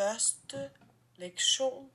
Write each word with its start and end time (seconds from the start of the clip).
Første 0.00 0.56
lektion. 1.18 1.90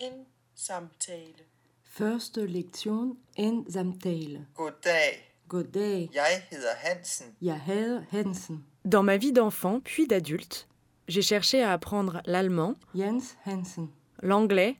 En 0.00 0.12
samtale. 0.54 1.44
Første 1.84 2.46
lektion 2.46 3.18
en 3.36 3.70
samtale. 3.72 4.46
Goddag, 4.54 5.34
Goddag, 5.48 6.08
jeg 6.14 6.42
hedder 6.50 6.74
Hansen. 6.76 7.26
jeg 7.42 7.60
hedder 7.60 8.02
Hansen. 8.10 8.64
Dans 8.92 9.04
ma 9.04 9.16
vie 9.16 9.32
d'enfant 9.32 9.80
puis 9.84 10.06
d'adulte, 10.06 10.68
j'ai 11.08 11.22
cherché 11.22 11.62
à 11.62 11.72
apprendre 11.74 12.22
l'allemand, 12.24 12.74
Jens 12.94 13.36
Hansen. 13.46 13.88
l'anglais, 14.22 14.76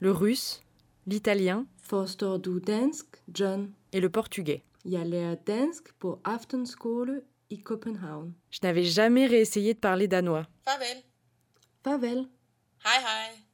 le 0.00 0.10
russe, 0.12 0.62
l'italien 1.06 1.66
Forstår 1.82 2.36
du 2.38 2.60
dansk, 2.60 3.04
John? 3.38 3.74
et 3.92 4.00
le 4.00 4.08
portugais. 4.08 4.62
Jeg 4.84 5.06
lærer 5.06 5.34
dansk 5.34 5.98
på 5.98 6.20
aftenskole 6.24 7.20
i 7.50 7.56
København. 7.56 8.34
Je 8.50 8.60
n'avais 8.62 8.84
jamais 8.84 9.26
réessayé 9.26 9.74
de 9.74 9.80
parler 9.80 10.06
danois. 10.08 10.44
Farvel. 10.64 11.02
Farvel. 11.82 12.28
Hej 12.84 13.02
hej. 13.04 13.44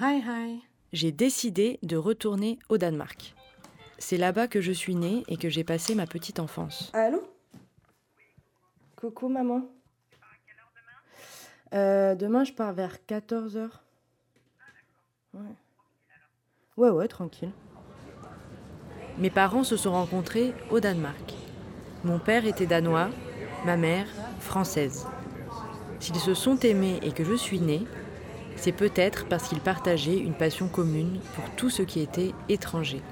Hej 0.00 0.20
hej. 0.20 0.60
J'ai 0.92 1.10
décidé 1.12 1.78
de 1.82 1.96
retourner 1.96 2.58
au 2.68 2.76
Danemark. 2.76 3.34
C'est 3.98 4.18
là-bas 4.18 4.46
que 4.46 4.60
je 4.60 4.72
suis 4.72 4.94
née 4.94 5.24
et 5.28 5.38
que 5.38 5.48
j'ai 5.48 5.64
passé 5.64 5.94
ma 5.94 6.06
petite 6.06 6.38
enfance. 6.38 6.90
Allô? 6.92 7.22
Coucou 8.96 9.28
maman. 9.28 9.62
Euh, 11.74 12.14
demain 12.14 12.44
je 12.44 12.52
pars 12.52 12.74
vers 12.74 12.96
14h. 13.08 13.70
Ouais. 15.34 15.40
Ouais 16.76 16.90
ouais, 16.90 17.08
tranquille. 17.08 17.52
Mes 19.16 19.30
parents 19.30 19.64
se 19.64 19.76
sont 19.76 19.92
rencontrés 19.92 20.54
au 20.70 20.78
Danemark. 20.80 21.34
Mon 22.04 22.18
père 22.18 22.44
était 22.44 22.66
danois, 22.66 23.08
ma 23.64 23.76
mère 23.76 24.06
française. 24.40 25.06
S'ils 26.00 26.16
se 26.16 26.34
sont 26.34 26.58
aimés 26.60 27.00
et 27.02 27.12
que 27.12 27.24
je 27.24 27.34
suis 27.34 27.60
née, 27.60 27.84
c'est 28.56 28.72
peut-être 28.72 29.26
parce 29.26 29.48
qu'ils 29.48 29.60
partageaient 29.60 30.18
une 30.18 30.34
passion 30.34 30.68
commune 30.68 31.20
pour 31.34 31.44
tout 31.56 31.70
ce 31.70 31.82
qui 31.82 32.00
était 32.00 32.32
étranger. 32.48 33.02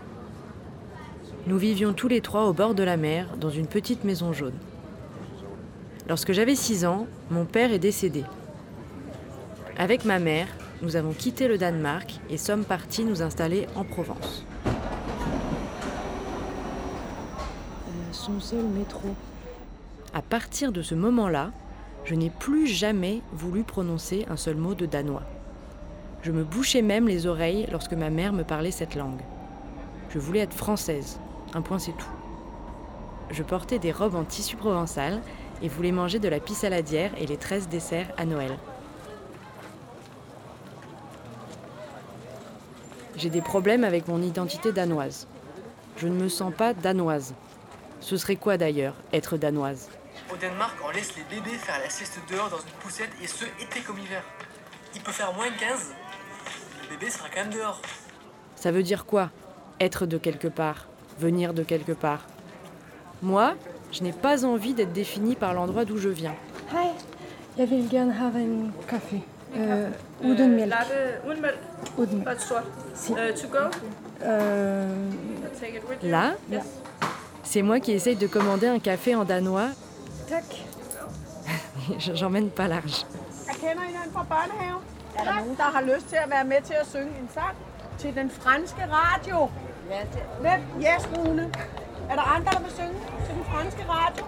Nous 1.47 1.59
vivions 1.59 1.93
tous 1.93 2.09
les 2.09 2.21
trois 2.21 2.47
au 2.47 2.53
bord 2.53 2.75
de 2.75 2.83
la 2.83 2.97
mer 2.97 3.37
dans 3.39 3.51
une 3.51 3.69
petite 3.69 4.03
maison 4.03 4.33
jaune. 4.33 4.59
Lorsque 6.09 6.33
j'avais 6.33 6.57
6 6.57 6.85
ans, 6.85 7.07
mon 7.31 7.45
père 7.45 7.73
est 7.73 7.79
décédé. 7.79 8.25
Avec 9.79 10.05
ma 10.05 10.19
mère, 10.19 10.49
nous 10.83 10.97
avons 10.97 11.13
quitté 11.13 11.49
le 11.49 11.59
Danemark 11.59 12.21
et 12.31 12.39
sommes 12.39 12.65
partis 12.65 13.05
nous 13.05 13.23
installer 13.23 13.67
en 13.77 13.85
Provence. 13.85 14.45
Euh, 14.67 14.71
son 18.13 18.41
seul 18.41 18.65
métro. 18.65 19.15
À 20.15 20.23
partir 20.23 20.73
de 20.73 20.83
ce 20.83 20.95
moment-là, 20.95 21.53
je 22.07 22.15
n'ai 22.15 22.31
plus 22.31 22.69
jamais 22.69 23.21
voulu 23.33 23.65
prononcer 23.65 24.25
un 24.31 24.37
seul 24.37 24.57
mot 24.57 24.75
de 24.75 24.87
danois. 24.87 25.25
Je 26.23 26.31
me 26.31 26.45
bouchais 26.45 26.83
même 26.83 27.09
les 27.09 27.27
oreilles 27.27 27.67
lorsque 27.73 27.95
ma 27.95 28.11
mère 28.11 28.33
me 28.33 28.45
parlait 28.45 28.71
cette 28.71 28.95
langue. 28.95 29.21
Je 30.11 30.21
voulais 30.21 30.41
être 30.41 30.55
française, 30.55 31.19
un 31.53 31.63
point 31.63 31.81
c'est 31.81 31.97
tout. 31.97 32.07
Je 33.33 33.43
portais 33.43 33.81
des 33.81 33.91
robes 33.91 34.15
en 34.15 34.23
tissu 34.23 34.57
provençal 34.57 35.21
et 35.63 35.69
voulais 35.69 35.91
manger 35.91 36.21
de 36.21 36.29
la 36.29 36.39
pisse 36.39 36.59
saladière 36.59 37.11
et 37.19 37.27
les 37.27 37.37
13 37.37 37.69
desserts 37.69 38.13
à 38.17 38.25
Noël. 38.25 38.57
J'ai 43.17 43.31
des 43.31 43.41
problèmes 43.41 43.83
avec 43.83 44.07
mon 44.07 44.23
identité 44.23 44.71
danoise. 44.71 45.27
Je 45.97 46.07
ne 46.07 46.15
me 46.15 46.29
sens 46.29 46.55
pas 46.55 46.73
danoise. 46.73 47.35
Ce 47.99 48.17
serait 48.17 48.37
quoi 48.37 48.59
d'ailleurs, 48.59 48.95
être 49.13 49.37
danoise? 49.37 49.89
Au 50.33 50.37
Danemark, 50.37 50.77
on 50.85 50.91
laisse 50.91 51.15
les 51.17 51.25
bébés 51.25 51.57
faire 51.57 51.79
la 51.79 51.89
sieste 51.89 52.19
dehors 52.31 52.51
dans 52.51 52.59
une 52.59 52.79
poussette 52.81 53.11
et 53.23 53.27
ce, 53.27 53.45
été 53.61 53.81
comme 53.81 53.99
hiver. 53.99 54.23
Il 54.95 55.01
peut 55.01 55.13
faire 55.13 55.33
moins 55.35 55.51
de 55.51 55.59
15, 55.59 55.93
le 56.83 56.97
bébé 56.97 57.11
sera 57.11 57.29
quand 57.29 57.43
même 57.43 57.53
dehors. 57.53 57.81
Ça 58.57 58.71
veut 58.71 58.83
dire 58.83 59.05
quoi 59.05 59.31
Être 59.81 60.07
de 60.07 60.19
quelque 60.19 60.49
part, 60.49 60.89
venir 61.19 61.55
de 61.55 61.63
quelque 61.63 61.93
part? 61.93 62.27
Moi, 63.23 63.55
je 63.93 64.03
n'ai 64.03 64.13
pas 64.13 64.45
envie 64.45 64.75
d'être 64.75 64.93
définie 64.93 65.37
par 65.37 65.55
l'endroit 65.55 65.85
d'où 65.85 65.99
je 65.99 66.09
viens. 66.09 66.35
Hej, 66.73 66.93
jeg 67.59 67.69
vil 67.69 67.89
gerne 67.89 68.13
have 68.13 68.37
en 68.37 68.73
kaffe. 68.89 69.15
Øh, 69.57 69.93
uden. 70.21 70.59
Latte 70.59 71.21
uden 71.99 72.25
sort. 72.39 72.65
Si. 72.95 73.13
Uh, 73.13 73.17
to 73.17 73.49
go? 73.49 73.71
Take 75.61 75.77
it 75.77 75.83
with 75.89 76.03
you. 76.03 76.11
Là, 76.11 76.35
c'est 77.43 77.63
moi 77.63 77.81
qui 77.81 77.93
essaye 77.93 78.17
de 78.17 78.27
commander 78.27 78.67
un 78.67 78.79
café 78.79 79.15
en 79.15 79.25
danois. 79.25 79.69
Tak. 80.29 80.45
J'emmène 82.21 82.51
pas 82.51 82.69
large. 82.69 83.07
Jeg 83.47 83.55
kender 83.55 83.85
hinanden 83.91 84.13
fra 84.13 84.25
børnehave. 84.35 84.81
Er 85.19 85.25
der 85.25 85.35
nogen, 85.41 85.57
der 85.57 85.63
har 85.63 85.81
lyst 85.81 86.07
til 86.09 86.17
at 86.17 86.31
være 86.31 86.45
med 86.45 86.61
til 86.65 86.75
at 86.75 86.87
synge 86.87 87.13
en 87.21 87.29
sang 87.35 87.57
til 87.99 88.15
den 88.15 88.31
franske 88.31 88.83
radio? 88.93 89.49
Hvem? 90.41 90.61
Yes, 90.81 91.09
Rune. 91.17 91.53
Er 92.11 92.15
der 92.15 92.23
andre, 92.23 92.51
der 92.53 92.61
vil 92.61 92.73
synge 92.73 92.99
til 93.27 93.35
den 93.35 93.45
franske 93.45 93.85
radio? 93.89 94.25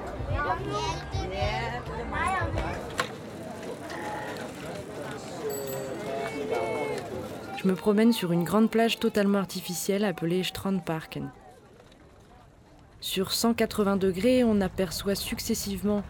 Je 7.59 7.69
me 7.69 7.75
promène 7.75 8.13
sur 8.13 8.31
une 8.31 8.45
grande 8.45 8.69
plage 8.69 8.99
totalement 9.01 9.39
artificielle 9.39 10.05
appelée 10.05 10.45
Strandparken. 10.45 11.31
Sur 13.01 13.31
180 13.31 13.97
degrés, 13.97 14.43
on 14.43 14.61
aperçoit 14.61 15.15
successivement 15.15 16.03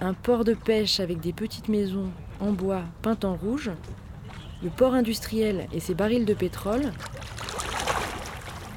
un 0.00 0.14
port 0.14 0.44
de 0.44 0.54
pêche 0.54 1.00
avec 1.00 1.18
des 1.18 1.32
petites 1.32 1.68
maisons 1.68 2.12
en 2.38 2.52
bois 2.52 2.84
peintes 3.02 3.24
en 3.24 3.34
rouge, 3.34 3.72
le 4.62 4.70
port 4.70 4.94
industriel 4.94 5.66
et 5.72 5.80
ses 5.80 5.94
barils 5.94 6.24
de 6.24 6.34
pétrole, 6.34 6.92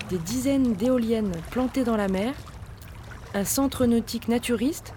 des 0.10 0.18
dizaines 0.18 0.74
d'éoliennes 0.74 1.34
plantées 1.52 1.84
dans 1.84 1.98
la 1.98 2.08
mer, 2.08 2.34
un 3.36 3.46
centre 3.46 3.86
nautique 3.86 4.28
naturiste, 4.28 4.96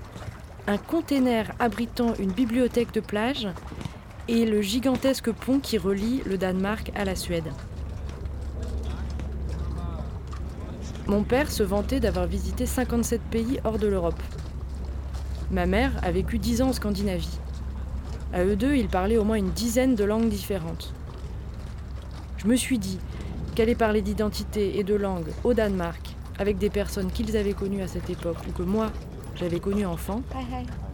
un 0.66 0.78
container 0.78 1.52
abritant 1.58 2.14
une 2.14 2.32
bibliothèque 2.32 2.92
de 2.92 3.00
plage 3.00 3.46
et 4.26 4.46
le 4.46 4.62
gigantesque 4.62 5.30
pont 5.30 5.60
qui 5.60 5.76
relie 5.76 6.22
le 6.24 6.38
Danemark 6.38 6.90
à 6.94 7.04
la 7.04 7.14
Suède. 7.14 7.52
Mon 11.14 11.22
père 11.22 11.52
se 11.52 11.62
vantait 11.62 12.00
d'avoir 12.00 12.26
visité 12.26 12.66
57 12.66 13.20
pays 13.30 13.60
hors 13.62 13.78
de 13.78 13.86
l'Europe. 13.86 14.20
Ma 15.52 15.64
mère 15.64 15.92
a 16.02 16.10
vécu 16.10 16.40
10 16.40 16.62
ans 16.62 16.70
en 16.70 16.72
Scandinavie. 16.72 17.38
À 18.32 18.42
eux 18.42 18.56
deux, 18.56 18.74
ils 18.74 18.88
parlaient 18.88 19.16
au 19.16 19.22
moins 19.22 19.36
une 19.36 19.52
dizaine 19.52 19.94
de 19.94 20.02
langues 20.02 20.28
différentes. 20.28 20.92
Je 22.38 22.48
me 22.48 22.56
suis 22.56 22.80
dit 22.80 22.98
qu'aller 23.54 23.76
parler 23.76 24.02
d'identité 24.02 24.80
et 24.80 24.82
de 24.82 24.96
langue 24.96 25.28
au 25.44 25.54
Danemark 25.54 26.16
avec 26.40 26.58
des 26.58 26.68
personnes 26.68 27.12
qu'ils 27.12 27.36
avaient 27.36 27.52
connues 27.52 27.82
à 27.82 27.86
cette 27.86 28.10
époque 28.10 28.38
ou 28.48 28.50
que 28.50 28.64
moi 28.64 28.90
j'avais 29.36 29.60
connues 29.60 29.86
enfant, 29.86 30.20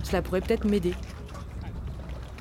cela 0.03 0.21
pourrait 0.21 0.43
peut-être 0.43 0.67
m'aider. 0.67 0.93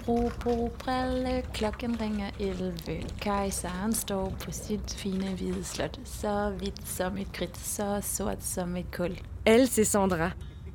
Bro, 0.10 0.32
bro, 0.44 0.70
brille, 0.80 1.44
klokken 1.54 2.02
ringer 2.02 2.32
11. 2.40 3.04
Kejseren 3.22 3.92
står 3.94 4.32
på 4.42 4.52
sit 4.52 4.94
fine 4.98 5.36
hvide 5.38 5.62
slot. 5.64 6.00
Så 6.02 6.32
hvidt 6.58 6.80
som 6.90 7.18
et 7.22 7.30
kridt, 7.30 7.58
så 7.62 8.00
sort 8.02 8.42
som 8.42 8.74
et 8.76 8.90
kul. 8.92 9.14
Elle, 9.46 9.68
c'est 9.68 9.84
Sandra. 9.84 10.32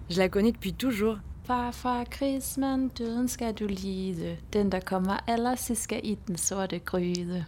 Je 0.08 0.18
la 0.18 0.28
connais 0.28 0.52
depuis 0.52 0.72
toujours. 0.72 1.18
Far 1.44 1.72
fra 1.72 2.04
krigsmand, 2.04 2.90
døden 2.90 3.28
skal 3.28 3.54
du 3.54 3.66
lide. 3.66 4.36
Den, 4.52 4.70
der 4.70 4.80
kommer 4.80 5.16
allersidst, 5.26 5.82
skal 5.82 6.00
i 6.04 6.14
den 6.28 6.36
sorte 6.36 6.78
gryde. 6.78 7.44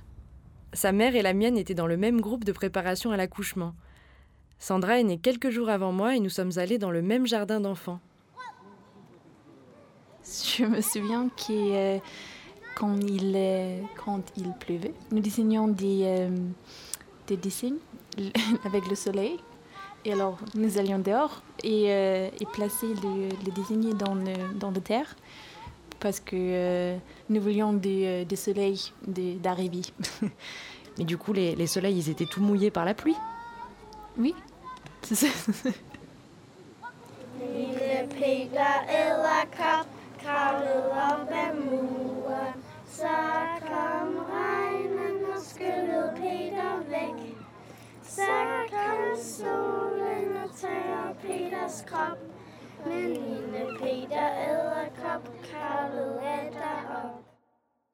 Sa 0.72 0.90
mère 0.90 1.14
et 1.14 1.22
la 1.22 1.34
mienne 1.34 1.56
étaient 1.56 1.78
dans 1.78 1.86
le 1.86 1.96
même 1.96 2.20
groupe 2.20 2.44
de 2.44 2.52
préparation 2.52 3.12
à 3.12 3.16
l'accouchement. 3.16 3.74
Sandra 4.58 4.98
est 4.98 5.04
née 5.04 5.18
quelques 5.18 5.50
jours 5.50 5.68
avant 5.68 5.92
moi 5.92 6.16
et 6.16 6.20
nous 6.20 6.30
sommes 6.30 6.58
allés 6.58 6.78
dans 6.78 6.90
le 6.90 7.02
même 7.02 7.28
jardin 7.28 7.60
d'enfants. 7.60 8.00
Je 10.26 10.64
me 10.64 10.80
souviens 10.80 11.28
que 11.28 11.52
euh, 11.52 11.98
quand, 12.74 12.96
il, 13.08 13.32
euh, 13.36 13.80
quand 14.04 14.20
il 14.36 14.52
pleuvait, 14.54 14.94
nous 15.12 15.20
désignions 15.20 15.68
des, 15.68 16.02
euh, 16.04 16.30
des 17.26 17.36
dessins 17.36 17.76
avec 18.64 18.88
le 18.88 18.94
soleil. 18.96 19.36
Et 20.04 20.12
alors, 20.12 20.38
nous 20.54 20.78
allions 20.78 20.98
dehors 20.98 21.42
et, 21.64 21.86
euh, 21.92 22.28
et 22.40 22.46
placer 22.46 22.86
le, 23.02 23.28
le 23.44 23.52
désigné 23.52 23.92
dans, 23.94 24.14
le, 24.14 24.34
dans 24.58 24.70
la 24.70 24.80
terre 24.80 25.16
parce 25.98 26.20
que 26.20 26.36
euh, 26.36 26.96
nous 27.30 27.40
voulions 27.40 27.72
des, 27.72 28.24
des 28.24 28.36
soleils 28.36 28.92
de- 29.06 29.38
d'arrivée. 29.38 29.82
Mais 30.98 31.04
du 31.04 31.18
coup, 31.18 31.32
les, 31.32 31.54
les 31.56 31.66
soleils, 31.66 31.96
ils 31.98 32.08
étaient 32.10 32.26
tout 32.26 32.40
mouillés 32.40 32.70
par 32.70 32.84
la 32.84 32.94
pluie. 32.94 33.16
oui, 34.18 34.34
c'est 35.02 35.14
ça. 35.14 35.28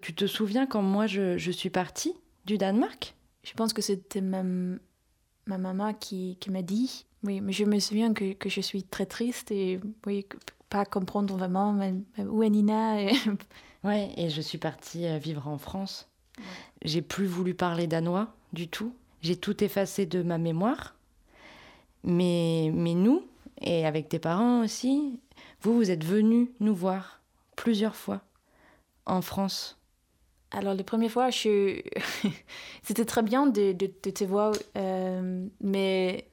Tu 0.01 0.15
te 0.15 0.27
souviens 0.27 0.67
quand 0.67 0.83
moi 0.83 1.07
je, 1.07 1.51
suis 1.51 1.71
partie 1.71 2.15
du 2.47 2.57
Danemark? 2.57 3.15
Je 3.45 3.53
pense 3.53 3.73
que 3.73 3.83
c'était 3.83 4.21
ma, 4.21 4.43
ma 4.43 5.59
maman 5.59 5.93
qui, 5.93 6.39
m'a 6.49 6.63
dit. 6.63 7.07
Oui, 7.25 7.41
mais 7.41 7.53
je 7.53 7.65
me 7.65 7.79
souviens 7.79 8.15
que, 8.15 8.33
que 8.33 8.49
je 8.49 8.61
suis 8.61 8.83
très 8.85 9.07
triste 9.07 9.51
et 9.51 9.81
oui, 10.07 10.27
pas 10.73 10.87
comprendre 10.87 11.37
vraiment 11.37 11.79
où 12.19 12.43
est 12.43 12.51
Nina. 12.51 13.03
et- 13.03 13.13
Ouais, 13.85 14.13
et 14.17 14.31
je 14.31 14.41
suis 14.41 14.59
partie 14.59 15.07
euh, 15.07 15.19
vivre 15.19 15.47
en 15.49 15.59
France. 15.59 16.09
J'ai 16.83 17.03
plus 17.03 17.27
voulu 17.27 17.53
parler 17.53 17.87
danois 17.87 18.29
du 18.53 18.69
tout. 18.69 18.95
J'ai 19.21 19.37
tout 19.37 19.63
effacé 19.63 20.07
de 20.07 20.23
ma 20.23 20.39
mémoire. 20.39 20.95
Mais, 22.05 22.71
mais 22.73 22.95
nous, 22.95 23.27
et 23.61 23.85
avec 23.87 24.09
tes 24.09 24.19
parents 24.19 24.63
aussi, 24.63 25.21
vous, 25.61 25.75
vous 25.75 25.91
êtes 25.91 26.05
venus 26.05 26.49
nous 26.61 26.75
voir 26.75 27.21
plusieurs 27.57 27.95
fois 27.97 28.23
en 29.07 29.21
France. 29.21 29.79
Alors, 30.53 30.75
les 30.75 30.85
premières 30.85 31.11
fois, 31.11 31.31
je... 31.31 31.81
c'était 32.83 33.05
très 33.05 33.23
bien 33.23 33.47
de, 33.47 33.73
de, 33.73 33.91
de 34.03 34.11
te 34.11 34.25
voir, 34.25 34.53
euh, 34.77 35.47
mais 35.61 36.29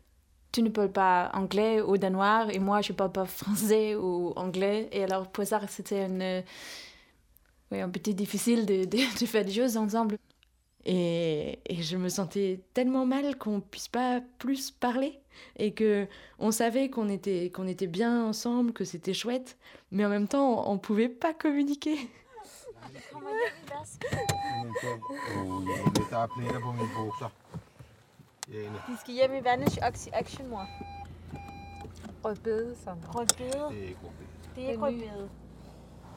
tu 0.51 0.62
ne 0.63 0.69
parles 0.69 0.92
pas 0.92 1.31
anglais 1.34 1.81
ou 1.81 1.98
danois, 1.98 2.48
et 2.51 2.60
moi, 2.60 2.81
je 2.81 2.92
ne 2.92 2.98
parle 2.98 3.12
pas 3.12 3.25
français 3.25 3.96
ou 3.96 4.34
anglais. 4.36 4.90
Et 4.92 5.04
alors, 5.04 5.28
pour 5.28 5.46
ça, 5.46 5.62
c'était 5.68 6.06
une, 6.06 6.44
oui, 7.72 7.81
un 7.81 7.90
petit 7.90 8.13
difficile 8.13 8.66
de, 8.66 8.86
de, 8.86 8.98
de 9.19 9.25
faire 9.25 9.46
des 9.46 9.51
choses 9.51 9.78
ensemble. 9.78 10.18
Et, 10.86 11.60
et 11.66 11.81
je 11.81 11.98
me 11.98 12.10
sentais 12.10 12.62
tellement 12.74 13.06
mal 13.06 13.38
qu'on 13.38 13.60
puisse 13.60 13.90
pas 13.90 14.22
plus 14.40 14.72
parler 14.72 15.19
et 15.57 15.74
que 15.74 16.07
on 16.40 16.52
savait 16.52 16.90
qu'on 16.90 17.10
était 17.10 17.52
qu'on 17.52 17.68
était 17.68 17.88
bien 17.88 18.24
ensemble, 18.25 18.72
que 18.72 18.86
c'était 18.86 19.13
chouette, 19.13 19.57
mais 19.92 20.06
en 20.06 20.10
même 20.10 20.28
temps 20.28 20.68
on, 20.68 20.74
on 20.74 20.78
pouvait 20.78 21.10
pas 21.10 21.34
communiquer. 21.34 21.98
Det 28.51 28.57
er 28.57 28.69
pletter 28.69 28.80
på 28.80 28.80
mine 28.80 28.80
bukser. 28.80 28.84
Jane, 28.90 28.96
De 28.96 29.00
skal 29.01 29.13
hjem 29.13 29.31
i 29.34 29.44
Vantage 29.44 29.84
Action- 29.84 30.13
Action, 30.13 30.50
mor. 30.50 30.66
Rødbede, 32.25 32.75
Sandra. 32.84 33.12
Rødbede. 33.12 33.66
det 33.69 33.84
er 33.84 33.88
ikke 33.88 34.00
godt. 34.04 34.13
Det 34.56 34.66
er 34.66 34.69
ikke 34.69 34.84
rødbede. 34.84 35.30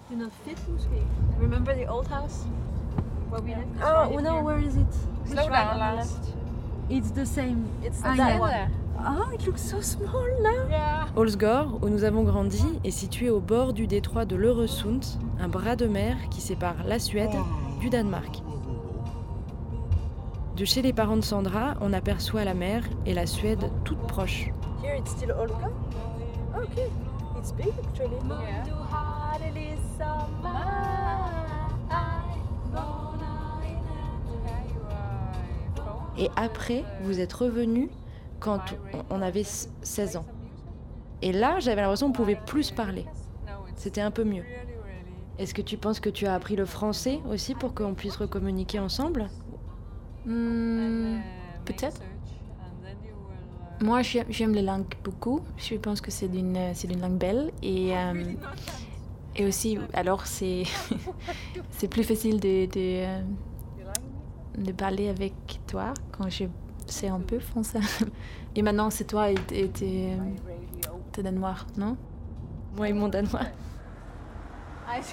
Det 0.08 0.14
er 0.14 0.18
noget 0.18 0.32
fedt, 0.32 0.68
måske. 0.68 1.06
Remember 1.42 1.72
the 1.72 1.92
old 1.92 2.06
house? 2.06 2.46
Where 3.30 3.42
we 3.44 3.48
lived? 3.48 3.82
Oh, 3.84 4.22
no, 4.22 4.46
where 4.48 4.60
is 4.68 4.74
it? 4.74 4.94
Slow 5.26 5.44
down, 5.44 5.78
Lars. 5.78 6.10
It's 6.90 7.12
the 7.14 7.26
same. 7.26 7.58
It's 7.84 8.02
Ah, 8.04 8.16
that 8.16 8.28
yeah. 8.28 8.40
one. 8.40 8.70
Oh, 9.08 9.34
it 9.34 9.46
looks 9.46 9.62
so 9.70 9.80
small 9.80 10.26
now. 10.42 10.68
Yeah. 10.70 11.06
Où 11.82 11.88
nous 11.88 12.04
avons 12.04 12.24
grandi, 12.24 12.62
est 12.84 12.90
situé 12.90 13.30
au 13.30 13.40
bord 13.40 13.72
du 13.72 13.86
détroit 13.86 14.24
de 14.24 14.36
l'Øresund, 14.36 15.02
un 15.40 15.48
bras 15.48 15.76
de 15.76 15.86
mer 15.88 16.16
qui 16.30 16.40
sépare 16.40 16.84
la 16.86 16.98
Suède 16.98 17.36
du 17.80 17.88
Danemark. 17.90 18.42
De 20.56 20.64
chez 20.66 20.82
les 20.82 20.92
parents 20.92 21.16
de 21.16 21.24
Sandra, 21.24 21.74
on 21.80 21.92
aperçoit 21.92 22.44
la 22.44 22.54
mer 22.54 22.84
et 23.06 23.14
la 23.14 23.26
Suède 23.26 23.70
toutes 23.84 24.06
proches. 24.06 24.50
Here 24.82 24.98
it's 24.98 25.10
still 25.10 25.32
Olga. 25.32 25.70
Okay. 26.54 26.88
It's 27.38 27.52
big, 27.52 27.72
actually. 27.82 28.16
Yeah. 28.28 28.64
Du 28.64 28.72
har 28.72 29.38
det 29.38 29.52
ligesom 29.54 30.32
Et 36.18 36.28
après, 36.36 36.84
vous 37.02 37.20
êtes 37.20 37.32
revenu 37.32 37.90
quand 38.38 38.60
on 39.10 39.16
on 39.18 39.22
avait 39.22 39.44
16 39.44 40.16
ans. 40.16 40.26
Et 41.22 41.32
là, 41.32 41.58
j'avais 41.58 41.80
l'impression 41.80 42.08
qu'on 42.08 42.12
pouvait 42.12 42.38
plus 42.46 42.70
parler. 42.70 43.06
C'était 43.76 44.02
un 44.02 44.10
peu 44.10 44.24
mieux. 44.24 44.44
Est-ce 45.38 45.54
que 45.54 45.62
tu 45.62 45.78
penses 45.78 46.00
que 46.00 46.10
tu 46.10 46.26
as 46.26 46.34
appris 46.34 46.56
le 46.56 46.66
français 46.66 47.20
aussi 47.30 47.54
pour 47.54 47.74
qu'on 47.74 47.94
puisse 47.94 48.16
recommuniquer 48.16 48.78
ensemble? 48.78 49.28
Hmm, 50.24 51.18
Peut-être. 51.64 52.00
Moi, 53.80 54.02
j'ai- 54.02 54.24
j'aime 54.30 54.52
les 54.54 54.62
langues 54.62 54.94
beaucoup. 55.04 55.40
Je 55.56 55.74
pense 55.76 56.00
que 56.00 56.10
c'est 56.10 56.26
une, 56.26 56.56
une 56.56 57.00
langue 57.00 57.18
belle. 57.18 57.50
Et, 57.62 57.96
euh, 57.96 58.32
et 59.36 59.44
aussi, 59.46 59.78
alors, 59.92 60.26
c'est 60.26 60.64
plus 61.90 62.04
facile 62.04 62.38
de, 62.40 62.66
de, 62.66 63.04
euh, 63.06 63.22
de 64.58 64.72
parler 64.72 65.08
avec 65.08 65.34
toi 65.66 65.94
quand 66.16 66.28
je 66.28 66.44
sais 66.86 67.08
un 67.08 67.20
peu 67.20 67.38
français. 67.38 67.80
Et 68.54 68.60
maintenant, 68.62 68.90
c'est 68.90 69.04
toi 69.06 69.30
et 69.30 69.34
t'es 69.36 70.18
danois, 71.22 71.54
non? 71.78 71.96
Moi 72.76 72.88
et 72.90 72.92
mon 72.92 73.08
danois. 73.08 73.40
Hej. 74.86 75.04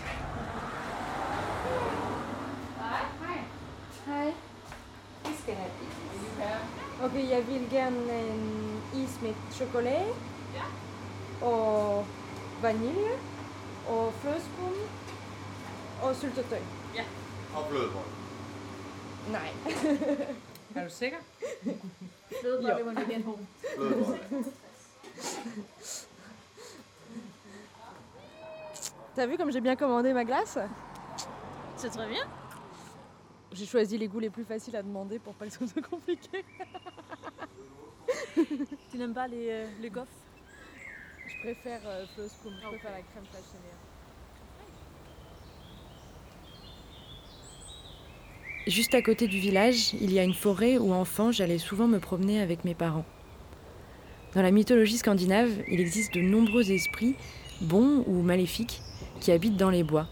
Vi 5.25 5.33
skal 5.35 5.55
have 5.55 6.28
is. 6.39 7.05
Okay, 7.05 7.29
jeg 7.29 7.47
vil 7.47 7.67
gerne 7.69 8.19
en 8.19 8.81
is 8.93 9.21
med. 9.21 9.33
Ja. 10.53 10.63
Og 11.45 12.05
vanilje. 12.61 13.11
Og 13.89 14.13
flødeskum. 14.13 14.73
Og 16.03 16.15
syltetøj. 16.15 16.59
Ja. 16.95 17.03
Og 17.55 17.65
blødbrød. 17.69 18.03
Nej. 19.31 19.49
Er 20.75 20.83
du 20.83 20.89
sikker? 20.89 21.17
T'as 29.15 29.25
vu 29.25 29.37
comme 29.37 29.51
j'ai 29.51 29.61
bien 29.61 29.75
commandé 29.75 30.13
ma 30.13 30.23
glace? 30.23 30.59
C'est 31.77 31.89
très 31.89 32.07
bien. 32.07 32.25
J'ai 33.53 33.65
choisi 33.65 33.97
les 33.97 34.07
goûts 34.07 34.19
les 34.19 34.29
plus 34.29 34.43
faciles 34.43 34.75
à 34.75 34.83
demander 34.83 35.17
pour 35.19 35.33
pas 35.33 35.45
que 35.45 35.51
ce 35.51 35.65
soit 35.65 35.81
trop 35.81 35.97
compliqué. 35.97 36.45
Tu 38.91 38.97
n'aimes 38.97 39.13
pas 39.13 39.27
les, 39.27 39.49
euh, 39.49 39.65
les 39.81 39.89
gaufres 39.89 40.07
Je 41.27 41.39
préfère 41.41 41.81
euh, 41.85 42.05
Flødeskum, 42.13 42.53
je 42.61 42.67
préfère 42.67 42.91
la 42.91 43.01
crème 43.01 43.23
chez 43.33 43.57
Juste 48.71 48.93
à 48.93 49.01
côté 49.01 49.27
du 49.27 49.39
village, 49.39 49.93
il 49.95 50.13
y 50.13 50.19
a 50.19 50.23
une 50.23 50.33
forêt 50.33 50.77
où 50.77 50.93
enfant 50.93 51.31
j'allais 51.31 51.57
souvent 51.57 51.87
me 51.87 51.97
promener 51.99 52.39
avec 52.39 52.65
mes 52.65 52.75
parents. 52.75 53.05
Dans 54.35 54.43
la 54.43 54.51
mythologie 54.51 54.97
scandinave, 54.97 55.49
il 55.67 55.79
existe 55.79 56.13
de 56.13 56.21
nombreux 56.21 56.71
esprits, 56.71 57.15
bons 57.61 58.03
ou 58.05 58.21
maléfiques, 58.21 58.81
qui 59.21 59.31
habitent 59.31 59.57
dans 59.57 59.71
les 59.71 59.83
bois. 59.83 60.07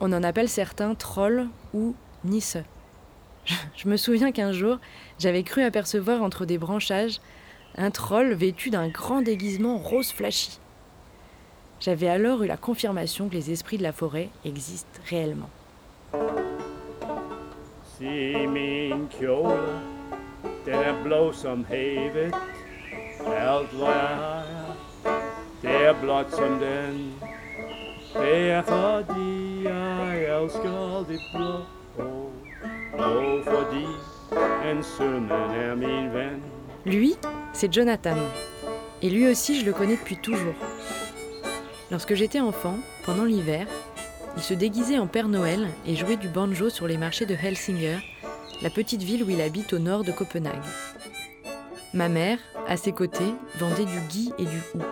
On 0.00 0.12
en 0.12 0.22
appelle 0.22 0.48
certains 0.48 0.94
trolls 0.94 1.46
ou 1.74 1.94
nisse. 2.24 2.56
Je, 3.44 3.54
je 3.76 3.88
me 3.88 3.96
souviens 3.96 4.32
qu'un 4.32 4.52
jour, 4.52 4.78
j'avais 5.18 5.42
cru 5.42 5.62
apercevoir 5.62 6.22
entre 6.22 6.46
des 6.46 6.58
branchages 6.58 7.20
un 7.76 7.90
troll 7.90 8.32
vêtu 8.32 8.70
d'un 8.70 8.88
grand 8.88 9.22
déguisement 9.22 9.78
rose 9.78 10.10
flashy. 10.10 10.58
J'avais 11.80 12.08
alors 12.08 12.42
eu 12.42 12.46
la 12.46 12.56
confirmation 12.56 13.28
que 13.28 13.34
les 13.34 13.50
esprits 13.50 13.78
de 13.78 13.82
la 13.82 13.92
forêt 13.92 14.28
existent 14.44 15.00
réellement. 15.08 15.48
Ven. 36.08 36.40
Lui, 36.86 37.16
c'est 37.52 37.72
Jonathan. 37.72 38.16
Et 39.02 39.10
lui 39.10 39.28
aussi, 39.28 39.60
je 39.60 39.66
le 39.66 39.72
connais 39.72 39.96
depuis 39.96 40.16
toujours. 40.16 40.54
Lorsque 41.90 42.14
j'étais 42.14 42.40
enfant, 42.40 42.78
pendant 43.04 43.24
l'hiver, 43.24 43.66
il 44.36 44.42
se 44.42 44.54
déguisait 44.54 44.98
en 44.98 45.06
Père 45.06 45.28
Noël 45.28 45.68
et 45.86 45.96
jouait 45.96 46.16
du 46.16 46.28
banjo 46.28 46.70
sur 46.70 46.86
les 46.86 46.96
marchés 46.96 47.26
de 47.26 47.34
Helsinger, 47.34 47.98
la 48.62 48.70
petite 48.70 49.02
ville 49.02 49.24
où 49.24 49.30
il 49.30 49.40
habite 49.40 49.72
au 49.72 49.78
nord 49.78 50.04
de 50.04 50.12
Copenhague. 50.12 50.62
Ma 51.92 52.08
mère, 52.08 52.38
à 52.68 52.76
ses 52.76 52.92
côtés, 52.92 53.34
vendait 53.58 53.84
du 53.84 54.00
gui 54.08 54.32
et 54.38 54.44
du 54.44 54.58
hou. 54.74 54.82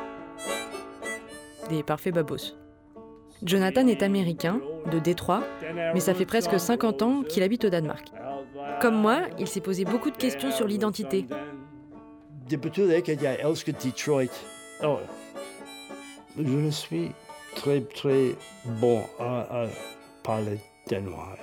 Des 1.70 1.82
parfaits 1.82 2.14
babos. 2.14 2.56
Jonathan 3.44 3.86
est 3.86 4.02
américain, 4.02 4.60
de 4.90 4.98
Détroit, 4.98 5.44
mais 5.94 6.00
ça 6.00 6.14
fait 6.14 6.26
presque 6.26 6.58
50 6.58 7.02
ans 7.02 7.22
qu'il 7.22 7.42
habite 7.42 7.64
au 7.64 7.70
Danemark. 7.70 8.08
Comme 8.80 8.96
moi, 8.96 9.22
il 9.38 9.46
s'est 9.46 9.60
posé 9.60 9.84
beaucoup 9.84 10.10
de 10.10 10.16
questions 10.16 10.50
sur 10.50 10.66
l'identité. 10.66 11.26
Oh, 14.82 14.98
Je 16.38 16.70
suis 16.70 17.10
très, 17.54 17.80
très 17.80 18.34
bon 18.64 19.02
à, 19.18 19.62
à 19.62 19.66
parler 20.22 20.58
danois. 20.88 21.36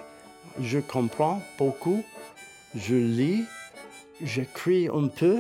Je 0.60 0.80
comprends 0.80 1.42
beaucoup, 1.58 2.04
je 2.76 2.96
lis, 2.96 3.44
j'écris 4.22 4.88
un 4.88 5.08
peu, 5.08 5.40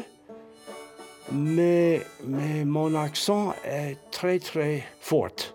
mais, 1.31 2.01
mais 2.25 2.65
mon 2.65 2.93
accent 2.95 3.55
est 3.65 3.97
très, 4.11 4.39
très 4.39 4.83
fort. 4.99 5.54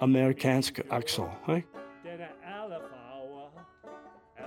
Américain 0.00 0.60
accent. 0.90 1.28
Hein? 1.48 1.60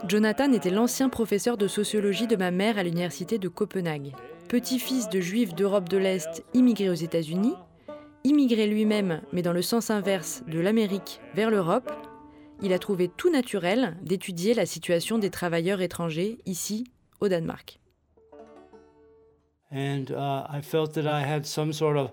Jonathan 0.07 0.51
était 0.51 0.69
l'ancien 0.69 1.07
professeur 1.07 1.57
de 1.57 1.67
sociologie 1.67 2.27
de 2.27 2.35
ma 2.35 2.51
mère 2.51 2.77
à 2.77 2.83
l'université 2.83 3.37
de 3.37 3.47
Copenhague. 3.47 4.13
Petit-fils 4.49 5.07
de 5.09 5.21
juifs 5.21 5.55
d'Europe 5.55 5.87
de 5.87 5.97
l'Est 5.97 6.43
immigrés 6.53 6.89
aux 6.89 6.93
États-Unis, 6.93 7.53
immigré 8.23 8.67
lui-même, 8.67 9.21
mais 9.31 9.41
dans 9.41 9.53
le 9.53 9.61
sens 9.61 9.89
inverse 9.89 10.43
de 10.47 10.59
l'Amérique 10.59 11.21
vers 11.35 11.49
l'Europe, 11.49 11.91
il 12.61 12.73
a 12.73 12.79
trouvé 12.79 13.07
tout 13.07 13.31
naturel 13.31 13.97
d'étudier 14.01 14.53
la 14.53 14.65
situation 14.65 15.17
des 15.17 15.29
travailleurs 15.29 15.81
étrangers 15.81 16.37
ici, 16.45 16.85
au 17.21 17.29
Danemark. 17.29 17.79
And 19.71 20.11
uh, 20.11 20.45
I 20.49 20.61
felt 20.61 20.93
that 20.93 21.07
I 21.07 21.23
had 21.23 21.45
some 21.45 21.73
sort 21.73 21.97
of 21.97 22.11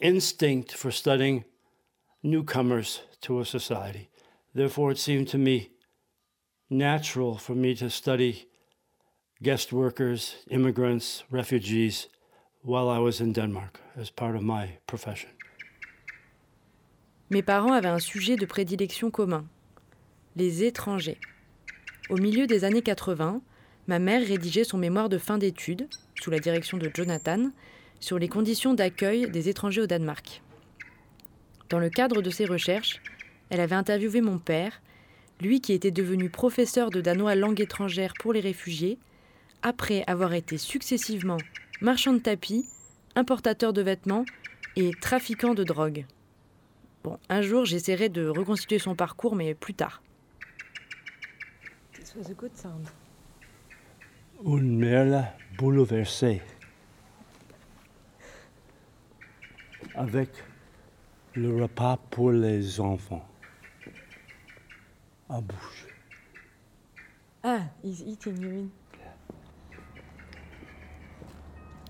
instinct 0.00 0.72
for 0.72 0.92
studying 0.92 1.44
newcomers 2.22 3.02
to 3.20 3.40
a 3.40 3.44
society. 3.44 4.08
Therefore, 4.54 4.92
it 4.92 4.98
seemed 4.98 5.28
to 5.28 5.38
me 5.38 5.70
natural 6.70 7.36
for 7.36 7.54
me 7.54 7.74
to 7.76 7.88
study 7.88 8.48
guest 9.42 9.72
workers, 9.72 10.36
immigrants, 10.50 11.24
refugees 11.30 12.08
while 12.62 12.88
I 12.88 12.98
was 12.98 13.20
in 13.20 13.32
Denmark 13.32 13.80
as 13.96 14.10
part 14.10 14.36
of 14.36 14.42
my 14.42 14.78
profession. 14.86 15.30
Mes 17.30 17.42
parents 17.42 17.72
avaient 17.72 17.88
un 17.88 17.98
sujet 17.98 18.36
de 18.36 18.46
prédilection 18.46 19.10
commun 19.10 19.46
les 20.36 20.64
étrangers. 20.64 21.18
Au 22.08 22.16
milieu 22.16 22.46
des 22.46 22.64
années 22.64 22.82
80, 22.82 23.42
ma 23.86 23.98
mère 23.98 24.26
rédigeait 24.26 24.64
son 24.64 24.78
mémoire 24.78 25.08
de 25.08 25.18
fin 25.18 25.38
d'études, 25.38 25.88
sous 26.20 26.30
la 26.30 26.38
direction 26.38 26.78
de 26.78 26.90
Jonathan, 26.92 27.50
sur 28.00 28.18
les 28.18 28.28
conditions 28.28 28.74
d'accueil 28.74 29.30
des 29.30 29.48
étrangers 29.48 29.82
au 29.82 29.86
Danemark. 29.86 30.42
Dans 31.72 31.78
le 31.78 31.88
cadre 31.88 32.20
de 32.20 32.28
ses 32.28 32.44
recherches, 32.44 33.00
elle 33.48 33.60
avait 33.60 33.74
interviewé 33.74 34.20
mon 34.20 34.38
père, 34.38 34.82
lui 35.40 35.62
qui 35.62 35.72
était 35.72 35.90
devenu 35.90 36.28
professeur 36.28 36.90
de 36.90 37.00
danois 37.00 37.34
langue 37.34 37.62
étrangère 37.62 38.12
pour 38.20 38.34
les 38.34 38.40
réfugiés, 38.40 38.98
après 39.62 40.04
avoir 40.06 40.34
été 40.34 40.58
successivement 40.58 41.38
marchand 41.80 42.12
de 42.12 42.18
tapis, 42.18 42.66
importateur 43.16 43.72
de 43.72 43.80
vêtements 43.80 44.26
et 44.76 44.90
trafiquant 45.00 45.54
de 45.54 45.64
drogue. 45.64 46.04
Bon, 47.04 47.18
un 47.30 47.40
jour 47.40 47.64
j'essaierai 47.64 48.10
de 48.10 48.26
reconstituer 48.26 48.78
son 48.78 48.94
parcours, 48.94 49.34
mais 49.34 49.54
plus 49.54 49.72
tard. 49.72 50.02
This 51.94 52.14
was 52.14 52.30
a 52.30 52.34
good 52.34 52.54
sound. 52.54 52.86
Une 54.44 54.76
merle 54.76 55.24
bouleversée. 55.56 56.42
Avec 59.94 60.28
le 61.34 61.62
repas 61.62 61.98
pour 62.10 62.32
les 62.32 62.80
enfants. 62.80 63.24
À 65.28 65.40
bouche. 65.40 65.86
Ah, 67.42 67.62
he's 67.82 68.02
eating, 68.02 68.40
you 68.40 68.48
mean? 68.48 68.70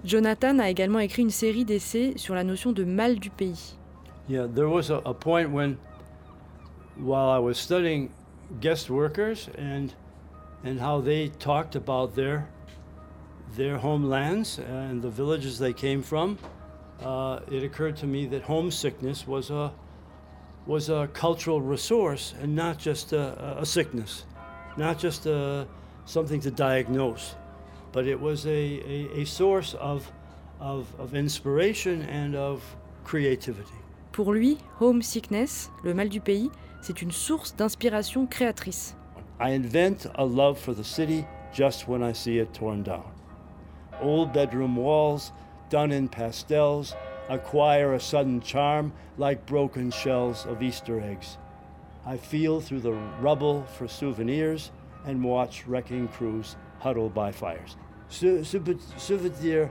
Jonathan 0.04 0.58
a 0.58 0.68
également 0.68 0.98
écrit 0.98 1.22
une 1.22 1.30
série 1.30 1.64
d'essais 1.64 2.14
sur 2.16 2.34
la 2.34 2.42
notion 2.42 2.72
de 2.72 2.84
mal 2.84 3.18
du 3.18 3.30
pays. 3.30 3.76
Yeah, 4.28 4.46
there 4.46 4.68
was 4.68 4.90
a, 4.90 5.00
a 5.04 5.14
point 5.14 5.50
when, 5.50 5.76
while 6.96 7.28
I 7.28 7.38
was 7.38 7.58
studying 7.58 8.10
guest 8.60 8.90
workers 8.90 9.48
and 9.56 9.92
and 10.64 10.80
how 10.80 11.00
they 11.00 11.28
talked 11.38 11.76
about 11.76 12.14
their 12.14 12.48
their 13.56 13.78
homelands 13.78 14.58
and 14.58 15.02
the 15.02 15.10
villages 15.10 15.58
they 15.58 15.72
came 15.72 16.02
from, 16.02 16.38
uh, 17.04 17.40
it 17.50 17.62
occurred 17.62 17.96
to 17.98 18.06
me 18.06 18.26
that 18.26 18.42
homesickness 18.42 19.26
was 19.26 19.50
a 19.50 19.72
was 20.66 20.88
a 20.88 21.08
cultural 21.12 21.60
resource 21.60 22.34
and 22.40 22.54
not 22.54 22.78
just 22.78 23.12
a, 23.12 23.58
a 23.58 23.66
sickness, 23.66 24.24
not 24.76 24.98
just 24.98 25.26
a, 25.26 25.66
something 26.04 26.40
to 26.40 26.50
diagnose, 26.50 27.34
but 27.90 28.06
it 28.06 28.20
was 28.20 28.46
a, 28.46 28.50
a, 28.50 29.22
a 29.22 29.24
source 29.24 29.74
of, 29.74 30.10
of, 30.60 30.86
of 31.00 31.14
inspiration 31.14 32.02
and 32.02 32.36
of 32.36 32.62
creativity. 33.04 33.74
Pour 34.12 34.34
lui, 34.34 34.58
homesickness, 34.78 35.70
le 35.82 35.94
mal 35.94 36.08
du 36.08 36.20
pays, 36.20 36.50
c'est 36.80 37.02
une 37.02 37.10
source 37.10 37.56
d'inspiration 37.56 38.26
créatrice. 38.26 38.94
I 39.40 39.50
invent 39.50 40.06
a 40.14 40.24
love 40.24 40.58
for 40.58 40.74
the 40.74 40.84
city 40.84 41.26
just 41.52 41.88
when 41.88 42.02
I 42.02 42.12
see 42.12 42.38
it 42.38 42.54
torn 42.54 42.82
down. 42.82 43.10
Old 44.00 44.32
bedroom 44.32 44.76
walls, 44.76 45.32
done 45.72 45.90
in 45.90 46.06
pastels, 46.06 46.94
acquire 47.30 47.94
a 47.94 47.98
sudden 48.00 48.42
charm 48.42 48.92
like 49.16 49.46
broken 49.46 49.90
shells 49.90 50.44
of 50.44 50.62
Easter 50.62 51.00
eggs. 51.00 51.38
I 52.04 52.18
feel 52.18 52.60
through 52.60 52.80
the 52.80 52.92
rubble 53.22 53.64
for 53.78 53.88
souvenirs 53.88 54.70
and 55.06 55.24
watch 55.24 55.66
wrecking 55.66 56.08
crews 56.08 56.56
huddle 56.78 57.08
by 57.08 57.32
fires. 57.32 57.76
Ce, 58.10 58.42
veut 59.14 59.30
dire, 59.40 59.70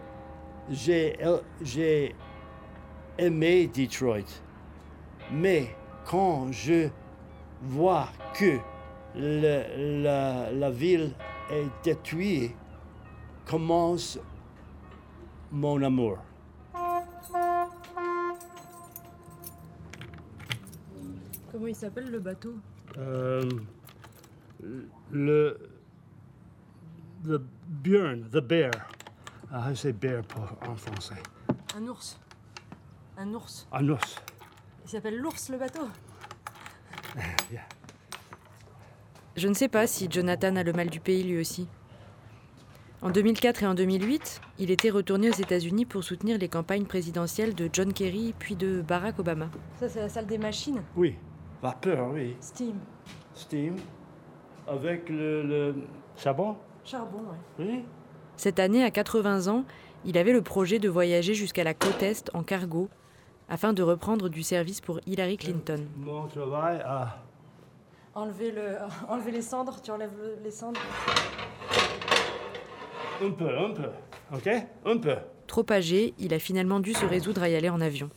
j'ai 0.72 1.16
j'ai 1.62 2.16
aimé 3.20 3.72
Detroit, 3.72 4.42
mais 5.32 5.70
quand 6.06 6.52
je 6.52 6.90
vois 7.62 8.10
que 8.34 8.60
le- 9.14 10.02
la, 10.02 10.50
la 10.52 10.72
ville 10.72 11.14
est 11.52 11.70
détruite, 11.84 12.56
commence 13.46 14.18
mon 15.52 15.82
amour. 15.84 16.18
Comment 21.52 21.68
il 21.68 21.76
s'appelle 21.76 22.10
le 22.10 22.20
bateau? 22.20 22.56
Euh, 22.98 23.50
le 25.12 25.58
the 27.24 27.40
Björn, 27.84 28.24
the 28.32 28.38
bear. 28.40 28.72
Ah, 29.52 29.70
je 29.70 29.76
sais 29.76 29.94
bear 29.94 30.24
pour- 30.24 30.58
en 30.68 30.76
français. 30.76 31.22
Un 31.76 31.88
ours. 31.88 32.18
Un 33.18 33.34
ours. 33.34 33.68
Un 33.72 33.90
ours. 33.90 34.16
Il 34.86 34.90
s'appelle 34.90 35.18
l'ours 35.18 35.50
le 35.50 35.58
bateau. 35.58 35.88
Yeah. 37.52 37.64
Je 39.36 39.50
ne 39.50 39.54
sais 39.54 39.68
pas 39.68 39.86
si 39.86 40.08
Jonathan 40.10 40.56
a 40.56 40.64
le 40.64 40.72
mal 40.72 40.90
du 40.90 41.02
pays 41.02 41.24
lui 41.24 41.38
aussi. 41.42 41.68
En 43.02 43.10
2004 43.10 43.64
et 43.64 43.68
en 43.68 43.74
2008, 43.74 44.42
il 44.60 44.70
était 44.70 44.92
retourné 44.92 45.30
aux 45.30 45.34
États-Unis 45.34 45.86
pour 45.86 46.04
soutenir 46.04 46.38
les 46.38 46.48
campagnes 46.48 46.86
présidentielles 46.86 47.56
de 47.56 47.68
John 47.74 47.94
Kerry 47.94 48.34
puis 48.38 48.56
de 48.56 48.82
Barack 48.82 49.18
Obama. 49.18 49.48
Ça, 49.80 49.90
c'est 49.90 50.02
la 50.02 50.10
salle 50.10 50.28
des 50.28 50.38
machines? 50.38 50.84
Oui, 50.96 51.16
vapeur, 51.64 52.12
oui. 52.14 52.36
Steam. 52.40 52.76
Steam. 53.34 53.76
Avec 54.68 55.10
le, 55.10 55.42
le 55.42 55.76
charbon, 56.16 56.56
Charbon, 56.84 57.20
ouais. 57.60 57.66
oui. 57.66 57.84
Cette 58.38 58.60
année, 58.60 58.84
à 58.84 58.92
80 58.92 59.48
ans, 59.48 59.66
il 60.06 60.18
avait 60.18 60.34
le 60.34 60.42
projet 60.44 60.78
de 60.78 60.88
voyager 60.88 61.34
jusqu'à 61.34 61.64
la 61.64 61.74
côte 61.74 62.04
Est 62.04 62.30
en 62.36 62.44
cargo 62.44 62.88
afin 63.50 63.74
de 63.74 63.82
reprendre 63.84 64.30
du 64.30 64.44
service 64.44 64.80
pour 64.80 65.00
Hillary 65.08 65.38
Clinton. 65.38 65.88
Mon 65.98 66.28
travail 66.28 66.80
à 66.86 67.18
Enlever, 68.14 68.52
le... 68.52 68.78
Enlever 69.10 69.32
les 69.32 69.42
cendres, 69.42 69.82
tu 69.82 69.90
enlèves 69.90 70.12
le- 70.18 70.38
les 70.44 70.52
cendres. 70.52 70.80
Un 73.22 73.32
peu, 73.32 73.58
un 73.58 73.72
peu. 73.72 73.90
OK? 74.34 74.50
Un 74.86 74.98
peu. 74.98 75.16
Trop 75.48 75.66
âgé, 75.72 76.14
il 76.18 76.34
a 76.34 76.40
finalement 76.40 76.80
dû 76.80 76.94
se 76.94 77.06
résoudre 77.06 77.44
à 77.44 77.50
y 77.50 77.56
aller 77.56 77.70
en 77.70 77.82
avion. 77.82 78.10